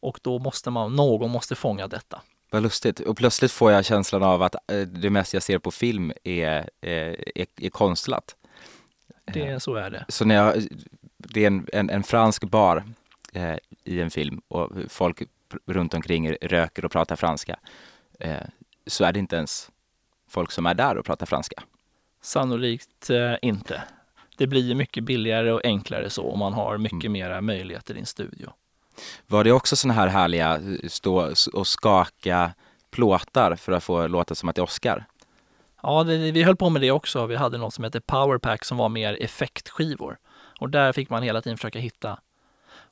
[0.00, 2.20] Och då måste man, någon måste fånga detta.
[2.50, 3.00] Vad lustigt.
[3.00, 7.16] Och plötsligt får jag känslan av att det mesta jag ser på film är, är,
[7.56, 8.36] är konstlat.
[9.24, 10.04] Det, så är det.
[10.08, 10.62] Så när jag,
[11.16, 12.84] det är en, en, en fransk bar
[13.32, 15.22] eh, i en film och folk
[15.66, 17.58] runt omkring röker och pratar franska.
[18.20, 18.36] Eh,
[18.88, 19.70] så är det inte ens
[20.30, 21.62] folk som är där och pratar franska.
[22.22, 23.82] Sannolikt eh, inte.
[24.36, 28.06] Det blir mycket billigare och enklare så om man har mycket mera möjligheter i en
[28.06, 28.52] studio.
[29.26, 32.52] Var det också såna här härliga eh, stå och skaka
[32.90, 35.04] plåtar för att få låta som att det är Oscar?
[35.82, 37.26] Ja, det, vi höll på med det också.
[37.26, 40.18] Vi hade något som heter Powerpack som var mer effektskivor.
[40.60, 42.18] Och där fick man hela tiden försöka hitta.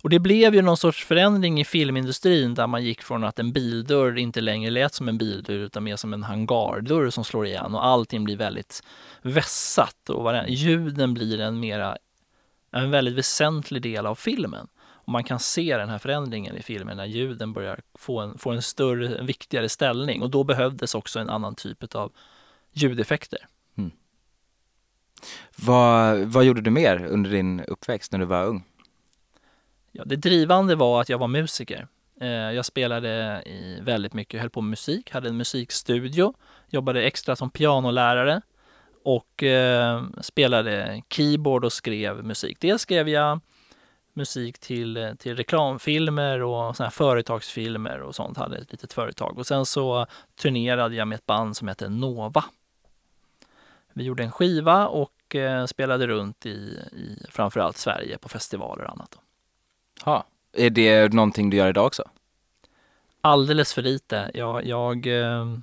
[0.03, 3.53] Och det blev ju någon sorts förändring i filmindustrin där man gick från att en
[3.53, 7.75] bildörr inte längre lät som en bildörr utan mer som en hangardörr som slår igen
[7.75, 8.83] och allting blir väldigt
[9.23, 10.49] vässat och varandra.
[10.49, 11.97] ljuden blir en mera
[12.71, 14.69] en väldigt väsentlig del av filmen.
[14.79, 18.51] Och man kan se den här förändringen i filmen när ljuden börjar få en, få
[18.51, 22.13] en större, en viktigare ställning och då behövdes också en annan typ av
[22.73, 23.39] ljudeffekter.
[23.79, 23.91] Mm.
[25.57, 28.65] Vad, vad gjorde du mer under din uppväxt när du var ung?
[29.99, 31.89] Ja, det drivande var att jag var musiker.
[32.21, 36.35] Eh, jag spelade i väldigt mycket, höll på med musik, hade en musikstudio,
[36.69, 38.41] jobbade extra som pianolärare
[39.05, 42.61] och eh, spelade keyboard och skrev musik.
[42.61, 43.41] Dels skrev jag
[44.13, 49.39] musik till, till reklamfilmer och såna här företagsfilmer och sånt, hade ett litet företag.
[49.39, 50.07] Och sen så
[50.41, 52.45] turnerade jag med ett band som hette Nova.
[53.93, 58.93] Vi gjorde en skiva och eh, spelade runt i, i framförallt Sverige på festivaler och
[58.93, 59.19] annat.
[60.07, 60.11] Då.
[60.11, 60.27] Ha.
[60.53, 62.03] Är det någonting du gör idag också?
[63.21, 64.31] Alldeles för lite.
[64.35, 65.57] Jag, jag eh,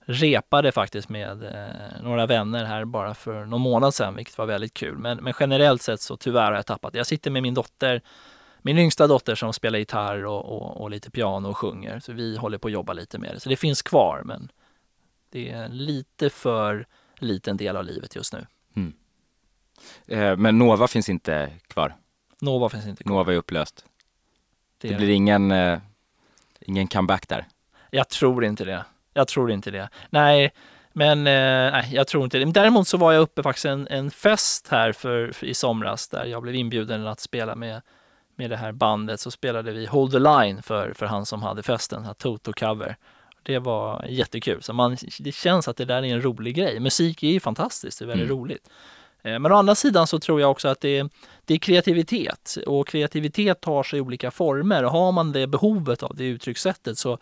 [0.00, 4.74] repade faktiskt med eh, några vänner här bara för någon månad sedan, vilket var väldigt
[4.74, 4.98] kul.
[4.98, 6.98] Men, men generellt sett så tyvärr har jag tappat det.
[6.98, 8.02] Jag sitter med min dotter,
[8.62, 12.00] min yngsta dotter som spelar gitarr och, och, och lite piano och sjunger.
[12.00, 13.40] Så vi håller på att jobba lite med det.
[13.40, 14.48] Så det finns kvar, men
[15.30, 16.86] det är lite för
[17.18, 18.46] liten del av livet just nu.
[20.06, 21.94] Eh, Men Nova finns inte kvar.
[22.44, 23.16] Nova finns inte kvar.
[23.16, 23.84] Nova är upplöst.
[24.78, 25.78] Det Det blir ingen, eh,
[26.60, 27.46] ingen comeback där.
[27.90, 28.84] Jag tror inte det.
[29.14, 29.88] Jag tror inte det.
[30.10, 30.52] Nej,
[30.92, 32.46] men eh, nej, jag tror inte det.
[32.46, 36.08] Men däremot så var jag uppe faktiskt en, en fest här för, för, i somras
[36.08, 37.82] där jag blev inbjuden att spela med,
[38.36, 39.20] med det här bandet.
[39.20, 42.96] Så spelade vi Hold the Line för, för han som hade festen, här Toto-cover.
[43.42, 44.62] Det var jättekul.
[44.62, 46.80] Så man, det känns att det där är en rolig grej.
[46.80, 48.38] Musik är ju fantastiskt, det är väldigt Mm.
[48.38, 48.70] roligt.
[49.24, 51.08] Eh, men å andra sidan så tror jag också att det är,
[51.44, 54.84] det är kreativitet och kreativitet tar sig olika former.
[54.84, 57.18] Och har man det behovet av det uttryckssättet så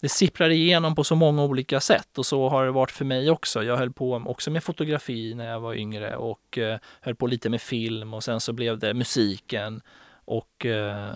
[0.00, 2.18] det sipprar igenom på så många olika sätt.
[2.18, 3.62] Och så har det varit för mig också.
[3.62, 7.50] Jag höll på också med fotografi när jag var yngre och eh, höll på lite
[7.50, 9.80] med film och sen så blev det musiken.
[10.24, 11.10] Och eh,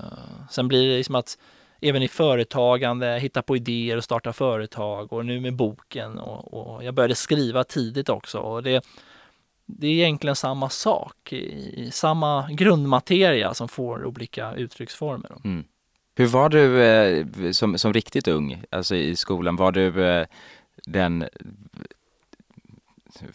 [0.51, 1.39] sen blir det liksom att
[1.81, 6.85] även i företagande, hitta på idéer och starta företag och nu med boken och, och
[6.85, 8.39] jag började skriva tidigt också.
[8.39, 8.85] Och det,
[9.79, 15.33] det är egentligen samma sak, i, samma grundmateria som får olika uttrycksformer.
[15.45, 15.65] Mm.
[16.15, 19.57] Hur var du eh, som, som riktigt ung, alltså i skolan?
[19.57, 20.27] Var du eh,
[20.87, 21.25] den,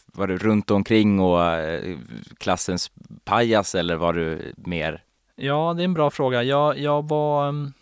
[0.05, 1.97] var du runt omkring och eh,
[2.37, 2.91] klassens
[3.23, 5.03] pajas eller var du mer,
[5.39, 6.43] Ja, det är en bra fråga.
[6.43, 7.49] Jag, jag var...
[7.49, 7.73] mm,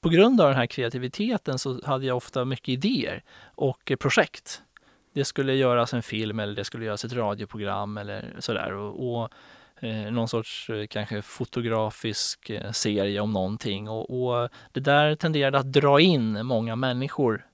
[0.00, 4.62] På grund av den här kreativiteten så hade jag ofta mycket idéer och projekt.
[5.12, 8.72] Det skulle göras en film eller det skulle göras ett radioprogram eller sådär.
[8.72, 9.28] Och, och
[9.80, 13.88] eh, någon sorts eh, kanske fotografisk eh, serie om någonting.
[13.88, 17.46] Och, och det där tenderade att dra in många människor,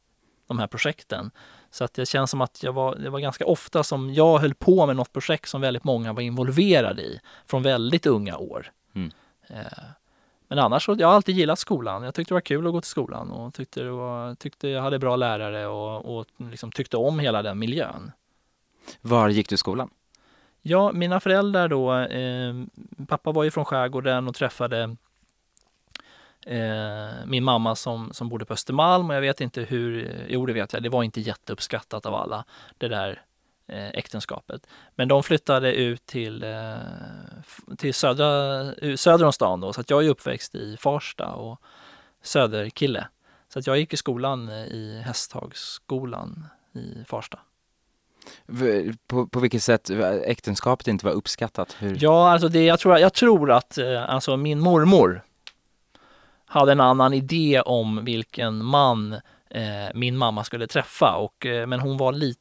[0.47, 1.31] de här projekten.
[1.71, 4.55] Så att det känns som att jag var, det var ganska ofta som jag höll
[4.55, 8.73] på med något projekt som väldigt många var involverade i från väldigt unga år.
[8.94, 9.11] Mm.
[9.49, 9.85] Eh,
[10.48, 12.02] Men annars så, jag har alltid gillat skolan.
[12.02, 14.82] Jag tyckte det var kul att gå till skolan och tyckte, det var, tyckte jag
[14.82, 18.12] hade bra lärare och, och liksom tyckte om hela den miljön.
[19.00, 19.90] var gick du i skolan?
[20.62, 22.54] Ja, mina föräldrar då, eh,
[23.06, 24.96] pappa var ju från skärgården och träffade
[26.46, 30.52] eh, min mamma som, som bodde på Östermalm och jag vet inte hur, jo det
[30.52, 32.44] vet jag, det var inte jätteuppskattat av alla,
[32.78, 33.22] det där
[33.68, 34.66] äktenskapet.
[34.94, 36.76] Men de flyttade ut till, eh,
[37.78, 41.61] till södra, eh, söder om stan då, så att jag är uppväxt i Farsta och
[42.22, 43.09] söderkille.
[43.48, 47.38] Så att jag gick i skolan eh, i Hästhagsskolan i Farsta.
[49.07, 51.76] På, på vilket sätt eh, äktenskapet inte var uppskattat?
[51.78, 51.98] Hur?
[52.00, 55.22] Ja, alltså det, jag, tror, jag tror att eh, alltså min mormor
[56.46, 59.12] hade en annan idé om vilken man
[59.50, 61.16] eh, min mamma skulle träffa.
[61.16, 62.40] Och, eh, men hon var lite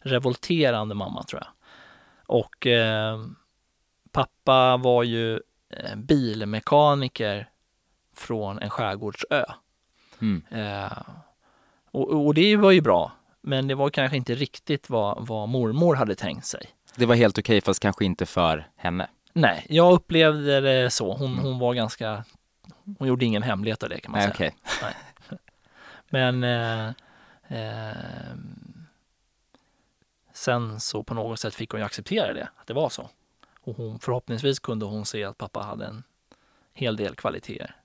[0.00, 1.50] revolterande mamma tror jag.
[2.26, 3.18] Och eh,
[4.12, 5.40] pappa var ju
[5.96, 7.48] bilmekaniker
[8.16, 9.44] från en skärgårdsö.
[10.20, 10.42] Mm.
[10.50, 10.92] Eh,
[11.90, 13.12] och, och det var ju bra.
[13.40, 16.66] Men det var kanske inte riktigt vad, vad mormor hade tänkt sig.
[16.96, 19.08] Det var helt okej fast kanske inte för henne.
[19.32, 21.12] Nej, jag upplevde det så.
[21.14, 21.44] Hon, Mm.
[21.44, 22.24] hon var ganska,
[22.98, 24.52] hon gjorde ingen hemlighet av det kan man Nej, säga.
[24.80, 25.36] okej.
[26.10, 26.86] Men eh,
[27.48, 27.96] eh,
[30.42, 33.10] sen så på något sätt fick hon ju acceptera det, att det var så.
[33.60, 36.02] Och hon, förhoppningsvis kunde hon se att pappa hade en
[36.72, 37.76] hel del kvaliteter.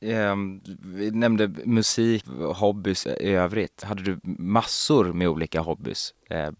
[0.00, 3.82] Ehm, Vi nämnde musik, hobbys i övrigt.
[3.82, 6.52] Hade du massor med olika hobbys eh,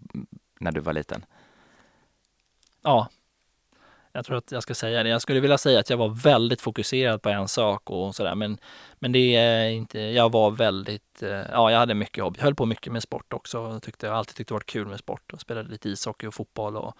[0.60, 1.24] när du var liten?
[2.82, 3.08] Ja,
[4.16, 5.08] jag tror att jag ska säga det.
[5.08, 8.58] Jag skulle vilja säga att jag var väldigt fokuserad på en sak och sådär, men,
[8.98, 12.38] men det är inte, jag var väldigt, eh, ja, jag hade mycket hobby.
[12.38, 13.58] Jag höll på mycket med sport också.
[13.58, 16.34] Jag tyckte, jag alltid tyckt det varit kul med sport och spelade lite ishockey och
[16.34, 16.96] fotboll och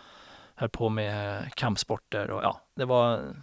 [0.55, 3.35] höll på med kampsporter och ja, det var,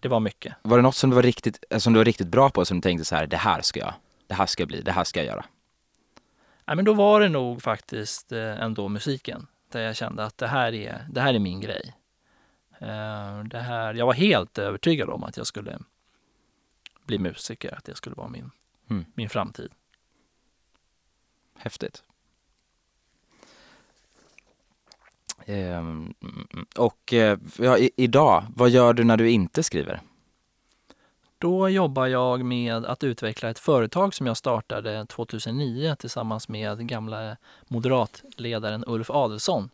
[0.00, 0.54] det var mycket.
[0.62, 2.76] Var det något som du var riktigt, eh, som du var riktigt bra på som
[2.76, 3.94] du tänkte så här, det här ska jag,
[4.26, 5.44] det här ska jag bli, det här ska jag göra?
[6.66, 9.46] Nej, men då var det nog faktiskt eh, ändå musiken.
[9.72, 11.94] Där jag kände att det här är, det här är min grej.
[12.80, 15.78] Eh, Det här, jag var helt övertygad om att jag skulle
[17.04, 18.50] bli musiker, att det skulle vara min,
[18.90, 19.04] Mm.
[19.14, 19.70] min framtid.
[21.56, 22.02] Häftigt.
[25.46, 26.14] Ehm,
[26.76, 30.00] och eh, ja, i, idag, vad gör du när du inte skriver?
[31.38, 37.36] Då jobbar jag med att utveckla ett företag som jag startade 2009 tillsammans med gamla
[37.68, 39.70] moderatledaren Ulf Adelsohn.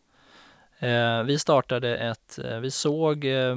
[0.85, 3.57] Eh, vi startade ett, eh, vi såg eh,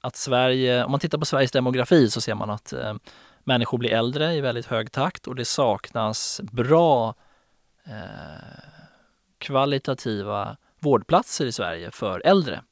[0.00, 2.94] att Sverige, om man tittar på Sveriges demografi så ser man att eh,
[3.44, 7.14] människor blir äldre i väldigt hög takt och det saknas bra
[7.84, 8.60] eh,
[9.38, 12.62] kvalitativa vårdplatser i Sverige för äldre.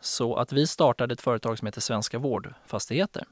[0.00, 3.24] Så att vi startade ett företag som heter Svenska Vårdfastigheter.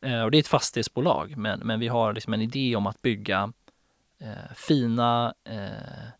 [0.00, 3.02] Eh, och det är ett fastighetsbolag, men, men vi har liksom en idé om att
[3.02, 3.52] bygga
[4.18, 6.19] eh, fina eh,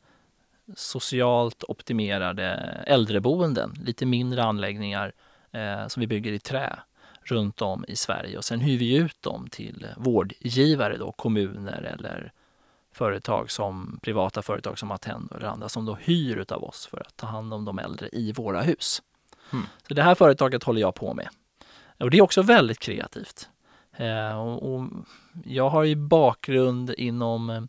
[0.77, 2.47] socialt optimerade
[2.87, 5.13] äldreboenden, lite mindre anläggningar
[5.53, 6.79] eh, som vi bygger i trä
[7.23, 12.33] runt om i Sverige och sen hyr vi ut dem till vårdgivare, då, kommuner eller
[12.93, 17.17] företag som privata företag som Attendo eller andra som då hyr utav oss för att
[17.17, 19.03] ta hand om de äldre i våra hus.
[19.53, 19.65] Mm.
[19.89, 21.29] Så det här företaget håller jag på med.
[21.99, 23.49] Och det är också väldigt kreativt.
[23.93, 24.87] Eh, och, och
[25.45, 27.63] jag har ju bakgrund inom eh,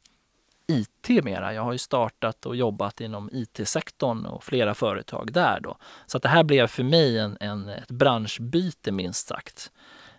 [0.79, 1.53] IT mera.
[1.53, 5.77] Jag har ju startat och jobbat inom IT-sektorn och flera företag där då.
[6.05, 9.71] Så att det här blev för mig en, en, ett branschbyte minst sagt.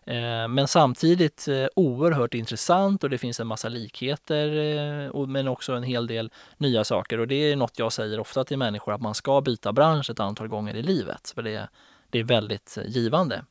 [0.06, 4.48] Eh, men samtidigt eh, oerhört intressant och det finns en massa likheter
[5.14, 7.18] eh, men också en hel del nya saker.
[7.18, 10.20] Och det är något jag säger ofta till människor att man ska byta bransch ett
[10.20, 11.32] antal gånger i livet.
[11.34, 11.68] För det,
[12.10, 13.44] det är väldigt givande.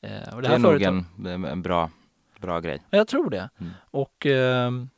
[0.00, 1.90] Det, här är nog företag- en, en bra,
[2.40, 2.82] bra grej.
[2.90, 3.50] Ja, jag tror det.
[3.60, 3.72] Mm.
[3.90, 4.88] Och ehm,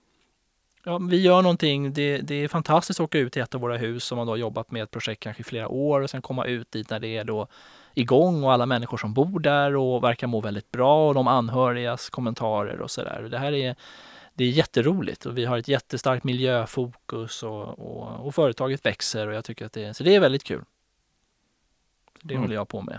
[0.84, 1.92] ja, vi gör någonting.
[1.92, 4.32] Det, det är fantastiskt att åka ut till ett av våra hus som man då
[4.32, 7.00] har jobbat med ett projekt kanske i flera år och sen komma ut dit när
[7.00, 7.46] det är då
[7.94, 12.10] igång och alla människor som bor där och verkar må väldigt bra och de anhörigas
[12.10, 13.28] kommentarer och sådär.
[13.30, 13.76] Det här är,
[14.34, 19.34] det är jätteroligt och vi har ett jättestarkt miljöfokus och, och, och företaget växer och
[19.34, 20.64] jag tycker att det, så det är väldigt kul.
[22.22, 22.42] Det Mm.
[22.42, 22.98] håller jag på med.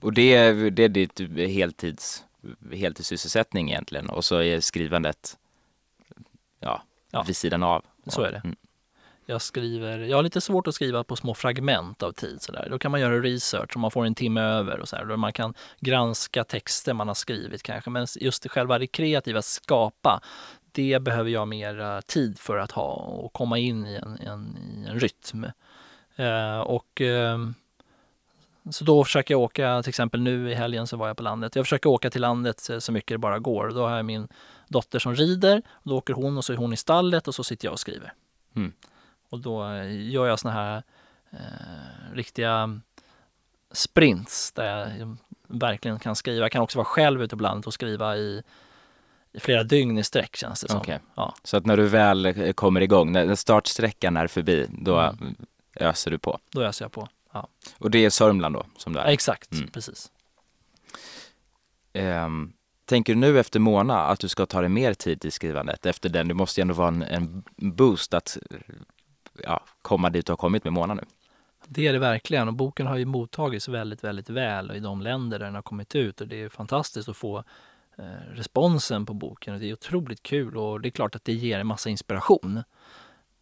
[0.00, 1.20] Och det, är- det är ditt
[1.50, 2.24] heltids,
[2.72, 5.36] heltidssysselsättning egentligen och så är skrivandet
[6.60, 7.22] ja, Ja.
[7.22, 7.84] vid sidan av.
[8.06, 8.40] Så är det.
[8.44, 8.56] Mm.
[9.28, 12.68] Jag skriver, jag har lite svårt att skriva på små fragment av tid sådär.
[12.70, 15.04] Då kan man göra research och man får en timme över och så här.
[15.04, 17.90] Då man kan granska texter man har skrivit kanske.
[17.90, 20.20] Men just det själva det kreativa, skapa,
[20.72, 24.56] det behöver jag mer eh, tid för att ha och komma in i en, en,
[24.56, 25.44] i en rytm.
[26.16, 27.54] Eh, och ehm,
[28.70, 31.56] så då försöker jag åka, till exempel nu i helgen så var jag på landet.
[31.56, 33.68] Jag försöker åka till landet eh, så mycket det bara går.
[33.68, 34.28] Då har jag min
[34.68, 35.62] dotter som rider.
[35.68, 37.80] Och då åker hon och så är hon i stallet och så sitter jag och
[37.80, 38.12] skriver.
[38.56, 38.72] Mm.
[39.28, 40.82] Och då eh, gör jag såna här
[41.30, 42.80] eh, riktiga
[43.72, 46.44] sprints där jag verkligen kan skriva.
[46.44, 48.42] Jag kan också vara själv ute på landet och skriva i,
[49.32, 50.80] i flera dygn i sträck känns det som.
[50.80, 51.00] Okej.
[51.14, 55.34] Ja, Så att när du väl eh, kommer igång, när startsträckan är förbi, då Mm.
[55.74, 56.38] öser du på.
[56.50, 57.08] då öser jag på.
[57.32, 57.48] Ja.
[57.78, 59.12] Och det är Sörmland då som du Ja, är?
[59.12, 59.68] exakt, Mm.
[59.70, 60.10] precis.
[61.92, 62.52] Ehm,
[62.86, 66.08] tänker du nu efter Mona att du ska ta dig mer tid till skrivandet efter
[66.08, 66.28] den?
[66.28, 68.38] Det måste ju ändå vara en, en boost att
[69.42, 71.02] ja, komma dit du har kommit med Mona nu.
[71.68, 75.38] Det är det verkligen och boken har ju mottagits väldigt, väldigt väl i de länder
[75.38, 77.44] där den har kommit ut och det är fantastiskt att få
[77.98, 81.32] eh, responsen på boken och det är otroligt kul och det är klart att det
[81.32, 82.62] ger en massa inspiration.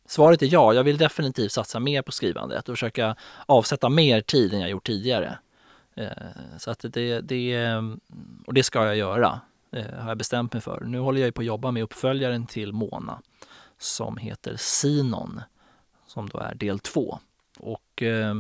[0.07, 4.55] Svaret är ja, jag vill definitivt satsa mer på skrivandet och försöka avsätta mer tid
[4.55, 5.39] än jag gjort tidigare.
[5.95, 6.09] Eh,
[6.59, 7.77] så att det, det,
[8.47, 9.41] och det ska jag göra,
[9.73, 10.81] eh, har jag bestämt mig för.
[10.81, 13.21] Nu håller jag på att jobba med uppföljaren till Mona
[13.79, 15.41] som heter Sinon,
[16.07, 17.19] som då är del två.
[17.59, 18.35] Och eh,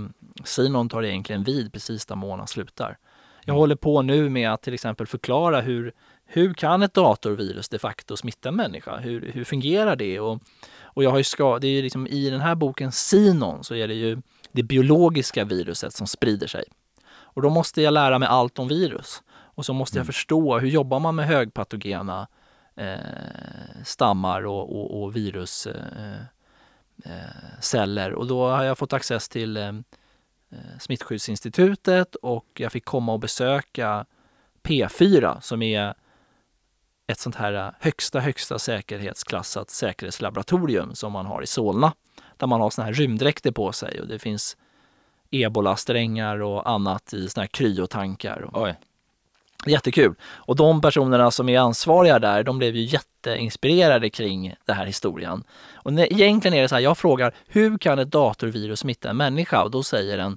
[0.44, 2.98] Sinon tar egentligen vid precis där Mona slutar.
[3.44, 5.92] Jag håller på nu med att till exempel förklara hur,
[6.26, 8.96] hur kan ett datorvirus de facto smitta en människa?
[8.96, 10.20] Hur, hur fungerar det?
[10.20, 10.42] Och,
[10.82, 13.74] och jag har ju ska, det är ju liksom i den här boken Sinon så
[13.74, 16.64] är det ju det biologiska viruset som sprider sig.
[17.34, 19.22] Och då måste jag lära mig allt om virus.
[19.28, 22.28] Och så måste jag förstå hur jobbar man med högpatogena
[22.76, 26.20] eh, stammar och, och, och virus eh,
[27.04, 29.68] eh, och då har jag fått access till eh,
[30.50, 34.06] eh, Smittskyddsinstitutet och jag fick komma och besöka
[34.62, 35.94] P4 som är
[37.06, 41.92] ett sånt här eh, högsta, högsta säkerhetsklassat säkerhetslaboratorium som man har i Solna.
[42.36, 44.56] Där man har såna här rymddräkter på sig och det finns
[45.42, 48.50] ebola-strängar och annat i såna här kryotankar.
[48.52, 48.74] Oj.
[49.66, 50.14] Jättekul.
[50.22, 55.44] Och de personerna som är ansvariga där, de blev ju jätteinspirerade kring den här historien.
[55.74, 59.16] Och när, egentligen är det så här, jag frågar, hur kan ett datorvirus smitta en
[59.16, 59.62] människa?
[59.62, 60.36] Och då säger en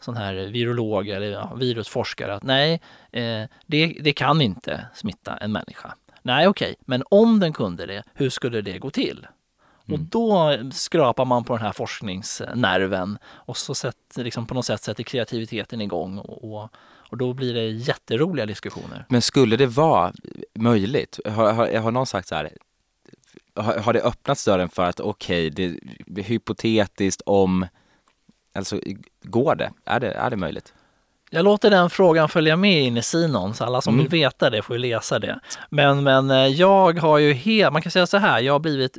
[0.00, 2.80] sån här virolog eller ja, virusforskare att nej,
[3.12, 5.94] eh, det, det kan inte smitta en människa.
[6.22, 9.26] Nej, okej, men om den kunde det, hur skulle det gå till?
[9.88, 10.06] Och Mm.
[10.10, 15.02] då skrapar man på den här forskningsnerven och så sätt, liksom på något sätt sätter
[15.02, 16.68] kreativiteten igång och, och,
[17.10, 19.04] och då blir det jätteroliga diskussioner.
[19.08, 20.12] Men skulle det vara
[20.54, 21.18] möjligt?
[21.26, 22.50] Har, har, har någon sagt så här,
[23.54, 27.66] har, har det öppnats dörren för att okej, det, det är hypotetiskt om,
[28.54, 28.80] alltså
[29.22, 29.70] går det?
[29.84, 30.74] Är det, är det möjligt?
[31.30, 34.04] Jag låter den frågan följa med in i Sinon, så alla som Mm.
[34.04, 35.40] vill veta det får ju läsa det.
[35.70, 38.98] Men, men eh, jag har ju helt, man kan säga så här, jag har blivit,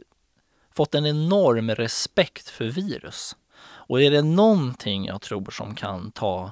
[0.79, 3.35] fått en enorm respekt för virus.
[3.61, 6.51] Och är det någonting jag tror som kan ta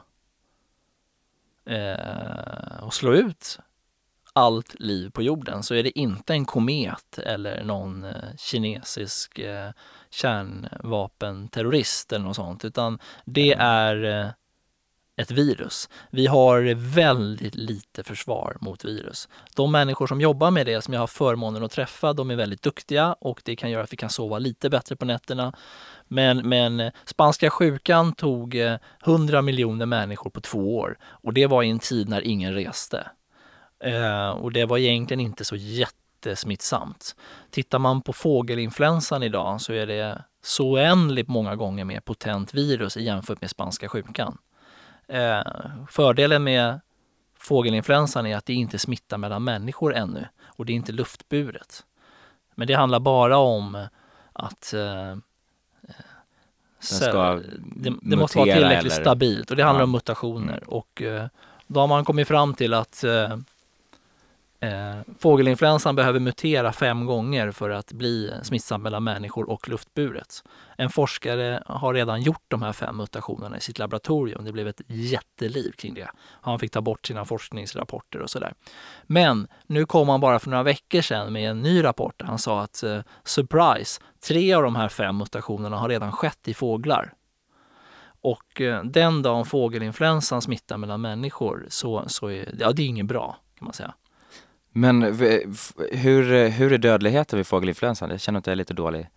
[1.65, 3.59] eh, och slå ut
[4.33, 9.71] allt liv på jorden så är det inte en komet eller någon eh, kinesisk eh,
[10.09, 14.29] kärnvapenterrorist eller något sånt, utan det är eh,
[15.17, 15.89] ett virus.
[16.09, 19.29] Vi har väldigt lite försvar mot virus.
[19.55, 22.61] De människor som jobbar med det, som jag har förmånen att träffa, de är väldigt
[22.61, 25.53] duktiga och det kan göra att vi kan sova lite bättre på nätterna.
[26.07, 31.45] Men, men eh, spanska sjukan tog eh, 100 miljoner människor på två år och det
[31.45, 33.07] var i en tid när ingen reste.
[33.83, 37.15] Eh, och det var egentligen inte så jättesmittsamt.
[37.51, 42.97] Tittar man på fågelinfluensan idag så är det så oändligt många gånger mer potent virus
[42.97, 44.37] jämfört med spanska sjukan.
[45.07, 45.41] Eh,
[45.89, 46.79] fördelen med
[47.39, 51.85] fågelinfluensan är att det inte smittar mellan människor ännu och det är inte luftburet.
[52.55, 53.87] Men det handlar bara om
[54.33, 55.15] att eh,
[56.79, 57.33] ska
[57.75, 59.83] det, det måste vara tillräckligt eller- stabilt och det handlar Ja.
[59.83, 60.63] om mutationer.
[60.67, 61.25] Och eh,
[61.67, 63.37] då har man kommit fram till att eh,
[64.59, 70.43] eh, fågelinfluensan behöver mutera fem gånger för att bli smittsam mellan människor och luftburet.
[70.77, 74.45] En forskare har redan gjort de här fem mutationerna i sitt laboratorium.
[74.45, 76.09] Det blev ett jätteliv kring det.
[76.41, 78.53] Han fick ta bort sina forskningsrapporter och sådär.
[79.03, 82.61] Men nu kom han bara för några veckor sedan med en ny rapport han sa
[82.61, 87.13] att eh, surprise, tre av de här fem mutationerna har redan skett i fåglar.
[88.21, 93.05] Och eh, den dagen fågelinfluensan smittar mellan människor så, så är ja, det är inget
[93.05, 93.93] bra kan man säga.
[94.77, 98.09] Men hur, hur är dödligheten vid fågelinfluensan?
[98.09, 99.07] Jag känner att jag är lite dålig.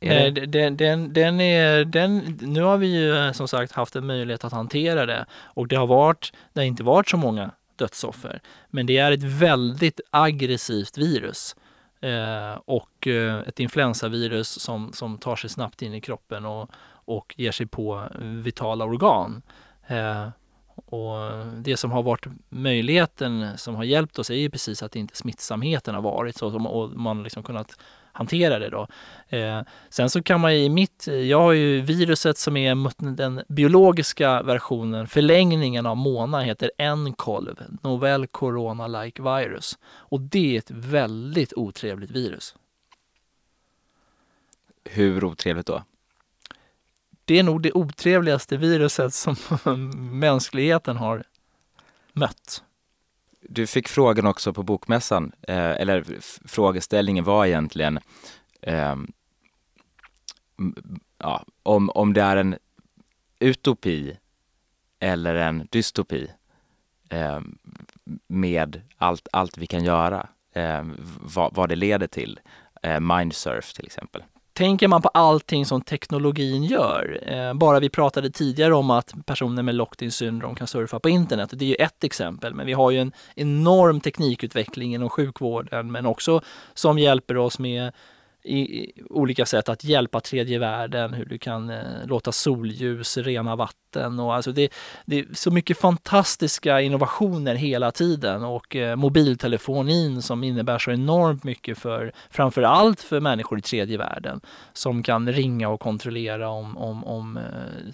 [0.00, 0.46] Är det?
[0.46, 4.44] Den, den, den är, den, nu har vi ju eh, som sagt haft en möjlighet
[4.44, 8.40] att hantera det och det har, varit, det har inte varit så många dödsoffer.
[8.70, 11.56] Men det är ett väldigt aggressivt virus
[12.00, 16.70] eh, och eh, ett influensavirus som, som tar sig snabbt in i kroppen och,
[17.04, 19.42] och ger sig på vitala organ.
[19.86, 20.28] Eh,
[20.94, 25.16] och det som har varit möjligheten som har hjälpt oss är ju precis att inte
[25.16, 27.78] smittsamheten har varit så som- och man har liksom kunnat
[28.12, 28.86] hantera det då.
[29.28, 33.42] Eh, sen så kan man ju i mitt, jag har ju viruset som är den
[33.48, 39.78] biologiska versionen, förlängningen av Mona heter Ncolv, Novel Corona-like virus.
[39.84, 42.54] Och det är ett väldigt otrevligt virus.
[44.84, 45.82] Hur otrevligt då?
[47.24, 49.36] Det är nog det otrevligaste viruset som
[50.18, 51.24] mänskligheten har
[52.12, 52.64] mött.
[53.40, 56.04] Du fick frågan också på bokmässan, eh, eller
[56.48, 57.98] frågeställningen var egentligen
[58.60, 58.96] eh,
[61.18, 62.56] ja, om, om det är en
[63.38, 64.18] utopi
[64.98, 66.30] eller en dystopi
[67.08, 67.40] eh,
[68.26, 72.40] med allt, allt vi kan göra, ehm, vad, vad det leder till.
[72.82, 74.22] Eh, mindsurf till exempel.
[74.54, 79.62] Tänker man på allting som teknologin gör, eh, bara vi pratade tidigare om att personer
[79.62, 82.90] med locked-in syndrom kan surfa på internet, det är ju ett exempel, men vi har
[82.90, 86.40] ju en enorm teknikutveckling inom sjukvården, men också
[86.74, 87.92] som hjälper oss med
[88.44, 93.56] i, i olika sätt att hjälpa tredje världen, hur du kan eh, låta solljus rena
[93.56, 94.72] vatten och alltså det,
[95.04, 101.44] det är så mycket fantastiska innovationer hela tiden och eh, mobiltelefonin som innebär så enormt
[101.44, 104.40] mycket för framför allt för människor i tredje världen
[104.72, 107.42] som kan ringa och kontrollera om, om, om eh,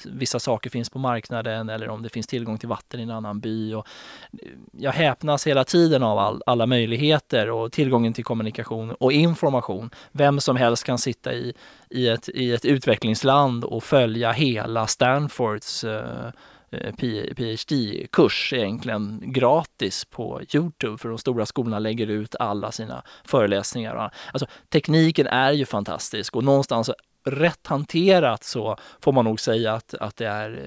[0.04, 3.40] vissa saker finns på marknaden eller om det finns tillgång till vatten i en annan
[3.40, 3.74] by.
[3.74, 3.86] Och,
[4.32, 9.90] eh, jag häpnas hela tiden av all, alla möjligheter och tillgången till kommunikation och information.
[10.12, 11.54] Vem som helst kan sitta i,
[11.90, 16.26] i, ett, i ett utvecklingsland och följa hela Stanfords eh,
[16.70, 16.94] eh
[17.34, 24.12] PhD-kurs egentligen gratis på Youtube för de stora skolorna lägger ut alla sina föreläsningar.
[24.32, 26.90] Alltså, tekniken är ju fantastisk och någonstans
[27.24, 30.58] rätt hanterat så får man nog säga att, att det är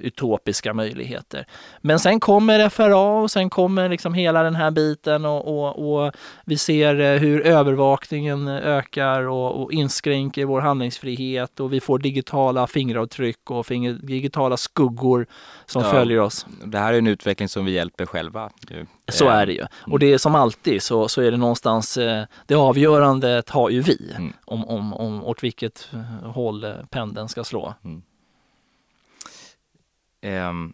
[0.00, 1.46] utopiska möjligheter.
[1.80, 6.12] Men sen kommer FRA och sen kommer liksom hela den här biten och, och, och
[6.44, 12.66] vi ser eh, hur övervakningen ökar och, och inskränker vår handlingsfrihet och vi får digitala
[12.66, 15.26] fingeravtryck och finger, digitala skuggor
[15.66, 15.90] som Ja.
[15.90, 16.46] följer oss.
[16.64, 18.50] Det här är en utveckling som vi hjälper själva.
[19.08, 19.66] Så Eh, är det ju.
[19.86, 23.80] Och det är som alltid så, så är det någonstans eh, det avgörandet har ju
[23.80, 24.32] vi Mm.
[24.44, 26.00] om, om, om åt vilket eh,
[26.30, 27.74] håll pendeln ska slå.
[30.20, 30.72] Ehm,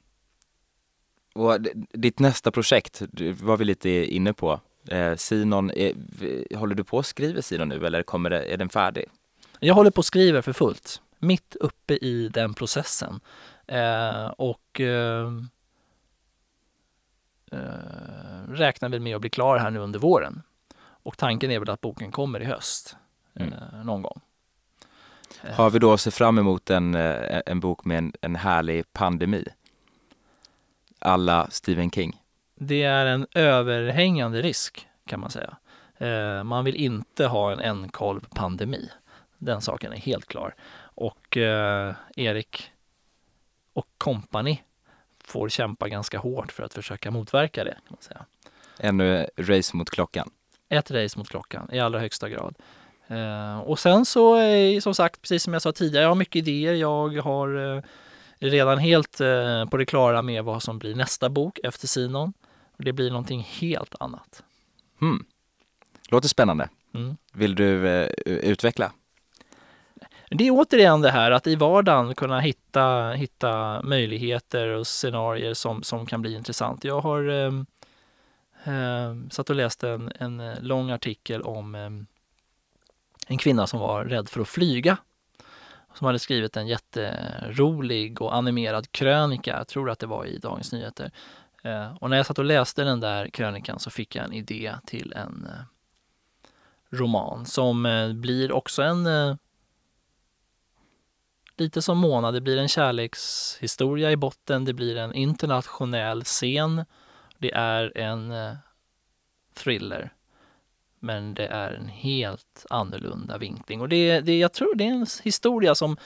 [1.34, 3.02] och d- ditt nästa projekt
[3.42, 4.60] var vi lite inne på.
[4.88, 8.68] Eh, Sinon, är, håller du på och skriver Sinon nu eller kommer det, är den
[8.68, 9.04] färdig?
[9.60, 13.20] Jag håller på och skriver för fullt, mitt uppe i den processen.
[13.66, 15.30] Eh, och eh,
[18.48, 20.42] räknar väl med att bli klar här nu under våren.
[20.76, 22.96] Och tanken är väl att boken kommer i höst,
[23.36, 23.52] Mm.
[23.52, 24.20] eh, någon gång.
[25.52, 28.92] Har vi då att se fram emot en, eh, en bok med en, en härlig
[28.92, 29.44] pandemi?
[30.98, 32.22] Alla Stephen King.
[32.54, 35.56] Det är en överhängande risk kan man säga.
[35.96, 38.90] Eh, man vill inte ha en enkolv-pandemi.
[39.38, 40.54] Den saken är helt klar.
[40.76, 42.70] Och eh, Erik
[43.72, 44.62] och kompani
[45.24, 47.74] får kämpa ganska hårt för att försöka motverka det.
[47.74, 48.24] Kan man säga.
[48.78, 50.30] Ännu race mot klockan.
[50.68, 52.54] Ett race mot klockan i allra högsta grad.
[53.06, 56.36] Eh, och sen så, eh, som sagt, precis som jag sa tidigare, jag har mycket
[56.36, 56.74] idéer.
[56.74, 57.82] Jag har eh,
[58.38, 62.32] redan helt eh, på det klara med vad som blir nästa bok efter Sinon.
[62.76, 64.42] Det blir någonting helt annat.
[65.00, 65.24] Hmm.
[66.08, 66.68] Låter spännande.
[66.94, 67.16] Mm.
[67.32, 68.92] Vill du eh, utveckla?
[70.36, 75.82] Det är återigen det här att i vardagen kunna hitta, hitta möjligheter och scenarier som,
[75.82, 76.84] som kan bli intressant.
[76.84, 77.52] Jag har eh,
[78.74, 81.90] eh, satt och läste en, en eh, lång artikel om eh,
[83.26, 84.96] en kvinna som var rädd för att flyga.
[85.94, 90.72] Som hade skrivit en jätterolig och animerad krönika, jag tror att det var i Dagens
[90.72, 91.10] Nyheter.
[91.62, 94.74] Eh, och när jag satt och läste den där krönikan så fick jag en idé
[94.86, 95.64] till en eh,
[96.96, 99.36] roman som eh, blir också en eh,
[101.56, 106.84] lite som Mona, det blir en kärlekshistoria i botten, det blir en internationell scen,
[107.38, 108.54] det är en eh,
[109.54, 110.12] thriller.
[110.98, 115.06] Men det är en helt annorlunda vinkling och det, det, jag tror det är en
[115.22, 115.96] historia som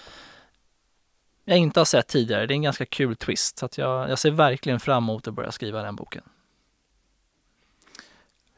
[1.44, 2.46] jag inte har sett tidigare.
[2.46, 5.34] Det är en ganska kul twist så att jag, jag ser verkligen fram emot att
[5.34, 6.22] börja skriva den boken.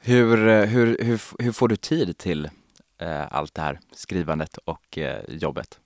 [0.01, 2.51] Hur, eh, hur, hur, hur får du tid till
[2.99, 5.81] eh, allt det här skrivandet och eh, jobbet?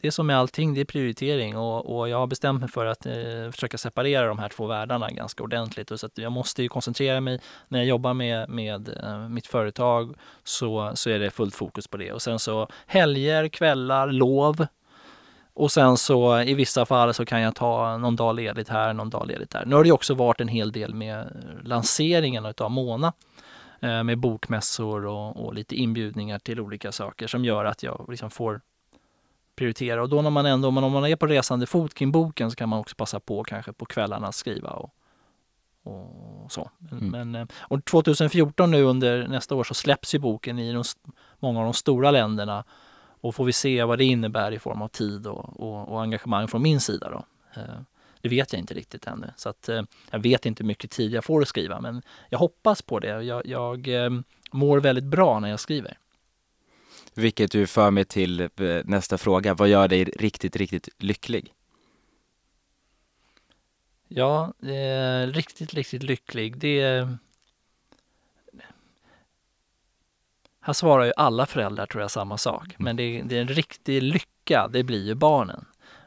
[0.00, 2.86] Det är som med allting, det är prioritering och, och jag har bestämt mig för
[2.86, 5.90] att eh, försöka separera de här två världarna ganska ordentligt.
[5.90, 9.46] Och så att jag måste ju koncentrera mig när jag jobbar med, med eh, mitt
[9.46, 12.12] företag så, så är det fullt fokus på det.
[12.12, 14.66] Och sen så helger, kvällar, lov.
[15.54, 19.10] Och sen så i vissa fall så kan jag ta någon dag ledigt här, någon
[19.10, 19.64] dag ledigt där.
[19.66, 23.12] Nu har det också varit en hel del med lanseringen av Mona
[23.80, 28.30] eh, med bokmässor och, och lite inbjudningar till olika saker som gör att jag liksom
[28.30, 28.60] får
[29.56, 30.02] prioritera.
[30.02, 32.68] Och då när man ändå, om man, är på resande fot kring boken så kan
[32.68, 34.90] man också passa på kanske på kvällarna att skriva och,
[35.82, 36.70] och så.
[36.78, 37.10] Men, Mm.
[37.30, 40.84] men, eh, och 2014 nu under nästa år så släpps ju boken i de,
[41.38, 42.64] många av de stora länderna
[43.20, 46.48] och får vi se vad det innebär i form av tid och, och, och engagemang
[46.48, 47.24] från min sida då.
[47.60, 47.80] Eh,
[48.20, 49.30] Det vet jag inte riktigt ännu.
[49.36, 52.38] Så att, eh, jag vet inte hur mycket tid jag får att skriva men jag
[52.38, 53.22] hoppas på det.
[53.22, 53.88] Jag, jag
[54.52, 55.98] mår väldigt bra när jag skriver.
[57.16, 58.48] Vilket ju för mig till eh,
[58.84, 59.54] nästa fråga.
[59.54, 61.52] Vad gör dig riktigt, riktigt lycklig?
[64.08, 66.58] Ja, eh, riktigt, riktigt lycklig.
[66.58, 67.18] Det är...
[70.60, 72.74] Här svarar ju alla föräldrar tror jag samma sak.
[72.78, 75.64] Men det, det är en riktig lycka, det blir ju barnen.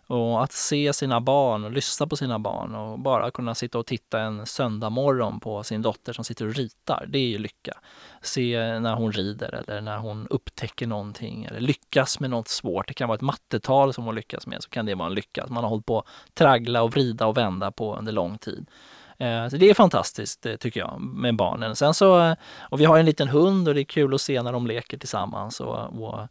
[0.09, 3.85] Och att se sina barn och lyssna på sina barn och bara kunna sitta och
[3.85, 7.73] titta en söndag morgon på sin dotter som sitter och ritar, det är ju lycka.
[8.21, 12.87] Se när hon rider eller när hon upptäcker någonting eller lyckas med något svårt.
[12.87, 15.45] Det kan vara ett mattetal som hon lyckas med, så kan det vara en lycka.
[15.49, 18.69] Man har hållit på att traggla och vrida och vända på under lång tid.
[19.17, 21.75] Eh, så det är fantastiskt eh, tycker jag med barnen.
[21.75, 24.41] Sen så, eh, och vi har en liten hund och det är kul att se
[24.41, 25.59] när de leker tillsammans.
[25.59, 26.27] Och, och,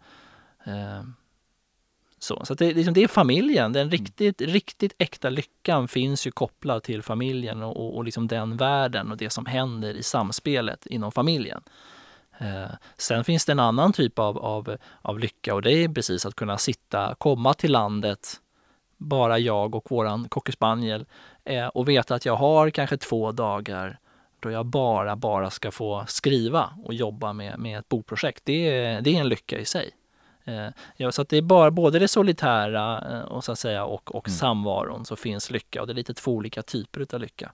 [2.18, 3.72] så så det, liksom, det är familjen.
[3.72, 8.56] Den riktigt, riktigt äkta lyckan finns ju kopplad till familjen och, och, och liksom den
[8.56, 11.62] världen och det som händer i samspelet inom familjen.
[12.38, 16.26] Eh, sen finns det en annan typ av, av, av lycka och det är precis
[16.26, 18.40] att kunna sitta, komma till landet,
[18.96, 21.06] bara jag och våran cocker
[21.44, 23.98] eh, och veta att jag har kanske två dagar
[24.40, 28.44] då jag bara, bara ska få skriva och jobba med, med ett bokprojekt.
[28.44, 29.90] Det är, det är en lycka i sig.
[30.48, 33.84] Eh, ja, så att det är bara både det solitära eh, och så att säga
[33.84, 34.38] och, och Mm.
[34.38, 37.52] samvaron så finns lycka och det är lite två olika typer utav lycka.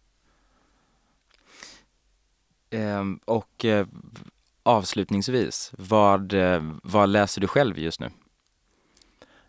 [2.71, 3.87] Ehm, och eh,
[4.63, 8.11] avslutningsvis, vad, eh, vad läser du själv just nu?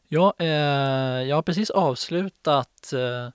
[0.08, 0.48] Ja, eh,
[1.28, 3.30] jag har precis avslutat eh,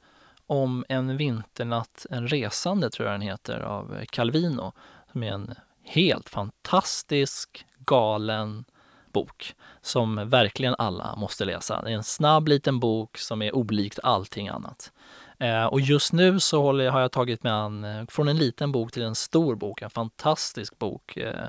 [0.47, 4.73] om en vinternatt, en resande tror jag den heter, av Calvino.
[5.13, 5.55] Som är en
[5.85, 8.65] helt fantastisk, galen
[9.13, 11.83] bok som verkligen alla måste läsa.
[11.83, 14.93] Det är en snabb liten bok som är olikt allting annat.
[15.39, 18.73] Eh, och just nu så håller, har jag tagit mig an eh, från en liten
[18.73, 21.17] bok till en stor bok, en fantastisk bok.
[21.17, 21.49] Eh,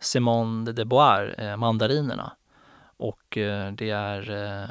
[0.00, 2.32] Simone de Beauvoir, eh, Mandarinerna.
[2.98, 4.68] Och eh, det är, eh,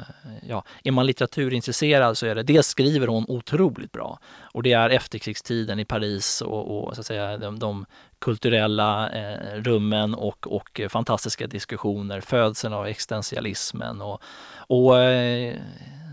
[0.48, 4.90] ja, är man litteraturintresserad så är det, dels skriver hon otroligt bra och det är
[4.90, 7.86] efterkrigstiden i Paris och, och så att säga de, de
[8.18, 14.22] kulturella eh, rummen och, och eh, fantastiska diskussioner, födseln av existentialismen och,
[14.56, 15.56] och eh,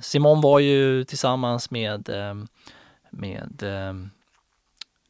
[0.02, 2.36] Simon var ju tillsammans med, eh,
[3.10, 3.96] med eh,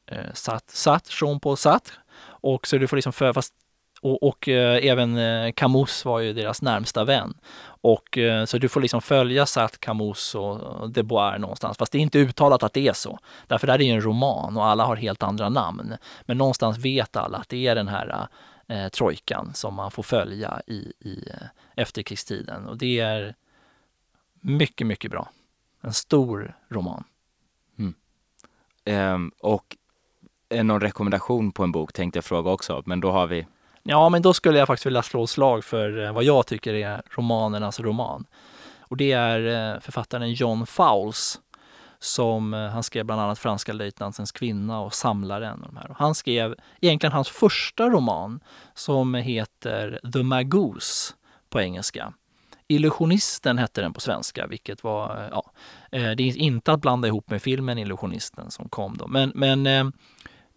[0.06, 1.96] eh, Sat, Sat, Jean-Paul Sartre.
[2.26, 3.54] Och så du får liksom för, fast
[4.06, 7.34] och, och eh, även eh, Camus var ju deras närmsta vän.
[7.66, 11.78] Och eh, så du får liksom följa Sartre, Camus och, de Boer någonstans.
[11.78, 13.20] Fast det är inte uttalat att det är så.
[13.48, 15.98] Därför är det ju en roman och alla har helt andra namn.
[16.26, 18.28] Men någonstans vet alla att det är den här
[18.68, 22.66] eh, trojkan som man får följa i, i eh, efterkrigstiden.
[22.66, 23.36] Och det är
[24.42, 25.30] mycket, mycket bra.
[25.82, 27.04] En stor roman.
[27.80, 27.94] Mm.
[28.86, 29.78] Ehm, och
[30.64, 33.46] någon rekommendation på en bok tänkte jag fråga också, men då har vi
[33.88, 36.74] Ja, men då skulle jag faktiskt vilja slå ett slag för eh, vad jag tycker
[36.74, 38.26] är romanernas roman.
[38.80, 41.40] Och det är eh, författaren John Fowles
[42.00, 45.62] som eh, han skrev bland annat Franska löjtnantens kvinna och Samlaren.
[45.62, 45.92] Och de här.
[45.92, 48.40] Och han skrev egentligen hans första roman
[48.74, 51.14] som heter The Magoose
[51.50, 52.14] på engelska.
[52.68, 55.52] Illusionisten hette den på svenska, vilket var, ja,
[55.92, 59.08] det är inte att blanda ihop med filmen Illusionisten som kom då.
[59.08, 59.86] Men, men Eh,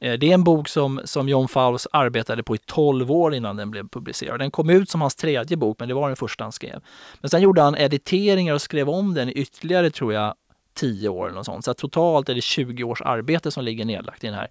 [0.00, 3.56] Eh, det är en bok som, som John Fowles arbetade på i 12 år innan
[3.56, 4.40] den blev publicerad.
[4.40, 6.80] Den kom ut som hans tredje bok, men det var den första han skrev.
[7.20, 10.34] Men sen gjorde han editeringar och skrev om den ytterligare, tror jag,
[10.74, 11.64] 10 år eller något sånt.
[11.64, 14.48] Så totalt är det 20 års arbete som ligger nedlagt i den här.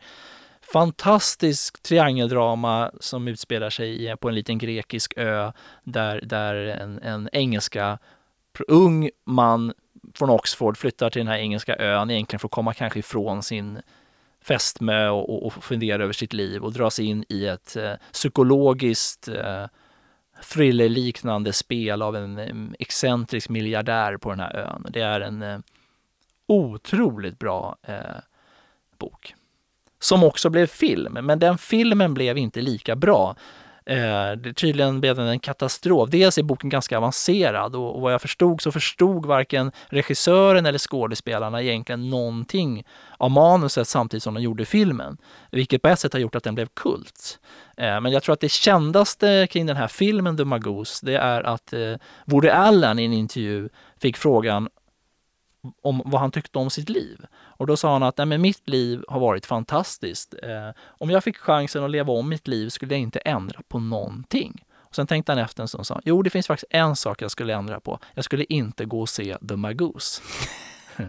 [0.73, 5.51] Fantastisk triangeldrama som utspelar sig på en liten grekisk ö
[5.83, 7.99] där, där en, en engelska
[8.67, 9.73] ung man
[10.15, 13.79] från Oxford flyttar till den här engelska ön egentligen för att komma kanske ifrån sin
[14.47, 19.27] fästmö och, och, och fundera över sitt liv och dras in i ett eh, psykologiskt
[19.27, 19.65] eh,
[20.53, 24.85] thrillerliknande spel av en eh, excentrisk miljardär på den här ön.
[24.89, 25.59] Det är en eh,
[26.47, 27.95] otroligt bra eh,
[28.97, 29.33] bok.
[29.99, 33.35] Som också blev film, men den filmen blev inte lika bra.
[33.89, 36.09] Eh, det, tydligen blev den en katastrof.
[36.09, 40.79] Dels är boken ganska avancerad och, och vad jag förstod så förstod varken regissören eller
[40.79, 42.83] skådespelarna egentligen någonting
[43.17, 45.17] av manuset samtidigt som de gjorde filmen.
[45.51, 47.39] Vilket på ett sätt har gjort att den blev kult.
[47.77, 51.43] Eh, men jag tror att det kändaste kring den här filmen The Magoose, det är
[51.43, 53.69] att eh, Woody Allen i en intervju
[54.01, 54.69] fick frågan
[55.81, 57.25] om vad han tyckte om sitt liv.
[57.35, 60.33] Och då sa han att Nej, men mitt liv har varit fantastiskt.
[60.43, 63.79] Eh, om jag fick chansen att leva om mitt liv skulle jag inte ändra på
[63.79, 64.63] någonting.
[64.75, 67.21] Och sen tänkte han efter en stund och sa jo det finns faktiskt en sak
[67.21, 67.99] jag skulle ändra på.
[68.13, 70.21] Jag skulle inte gå och se The Magoose.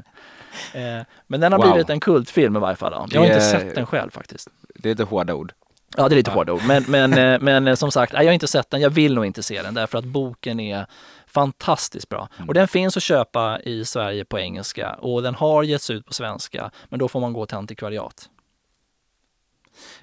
[0.74, 1.72] eh, men den har Wow.
[1.72, 2.92] blivit en kultfilm i varje fall.
[2.92, 3.06] då.
[3.10, 4.48] Jag har inte sett den själv faktiskt.
[4.74, 5.52] Det är lite hårda ord.
[5.96, 6.62] Ja, det är lite hårda ord.
[6.66, 8.80] Men, men, eh, men eh, som sagt, jag har inte sett den.
[8.80, 10.86] Jag vill nog inte se den därför att boken är
[11.26, 12.28] fantastiskt bra.
[12.36, 12.48] Mm.
[12.48, 16.12] Och den finns att köpa i Sverige på engelska och den har getts ut på
[16.12, 16.70] svenska.
[16.88, 18.28] Men då får man gå till antikvariat.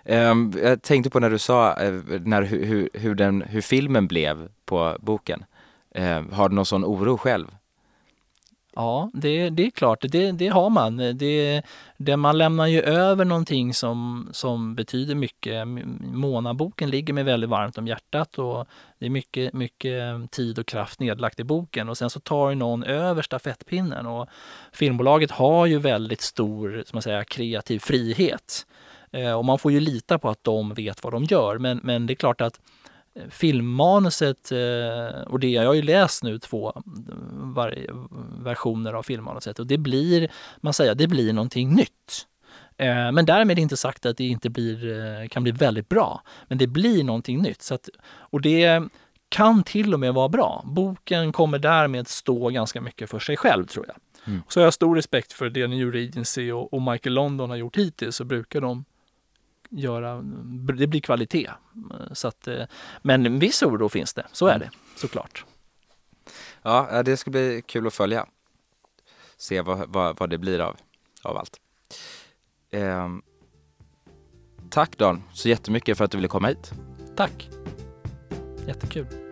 [0.03, 4.07] Ehm, jag tänkte på när du sa eh, när, hur, hur, hur, den, hur filmen
[4.07, 5.45] blev på boken.
[5.95, 7.47] Ehm, har du någon sån oro själv?
[8.75, 10.97] Ja, det, det är klart, det, det har man.
[10.97, 11.61] Det,
[11.97, 15.67] det, man lämnar ju över någonting som, som betyder mycket.
[16.01, 18.67] Månaboken ligger mig väldigt varmt om hjärtat och
[18.99, 22.55] det är mycket, mycket tid och kraft nedlagt i boken och sen så tar ju
[22.55, 24.29] någon över stafettpinnen och
[24.71, 28.65] filmbolaget har ju väldigt stor som man säger, kreativ frihet.
[29.11, 31.57] Eh, och man får ju lita på att de vet vad de gör.
[31.57, 32.59] Men, men det är klart att
[33.29, 36.83] filmmanuset, eh, och det jag har ju läst nu två
[38.43, 42.27] versioner av filmmanuset och det blir, man säger, det blir någonting nytt.
[42.77, 46.21] Eh, Men därmed inte sagt att det inte blir, eh, kan bli väldigt bra.
[46.47, 47.61] Men det blir någonting nytt.
[47.61, 48.83] Så att, och det
[49.29, 50.63] kan till och med vara bra.
[50.65, 53.95] Boken kommer därmed stå ganska mycket för sig själv tror jag.
[54.27, 54.41] Mm.
[54.49, 57.77] Så jag har stor respekt för det New Regency och, och Michael London har gjort
[57.77, 58.85] hittills så brukar de
[59.69, 60.21] göra,
[60.77, 61.51] det blir kvalitet.
[62.11, 62.63] Så att, eh,
[63.01, 65.45] men en viss oro finns det, så är det såklart.
[66.61, 68.25] Ja, det ska bli kul att följa.
[69.37, 70.77] Se vad, vad, vad det blir av,
[71.23, 71.59] av allt.
[72.71, 73.21] Ehm,
[74.69, 76.71] tack Dan, så jättemycket för att du ville komma hit.
[77.15, 77.49] Tack!
[78.67, 79.24] Jättekul.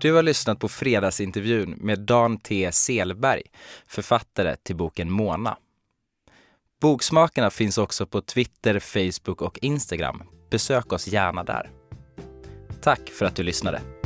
[0.00, 3.42] Du har lyssnat på fredagsintervjun med Dan T Selberg,
[3.86, 5.56] författare till boken Mona.
[6.80, 10.22] Boksmakarna finns också på Twitter, Facebook och Instagram.
[10.50, 11.70] Besök oss gärna där.
[12.82, 13.97] Tack för att du lyssnade.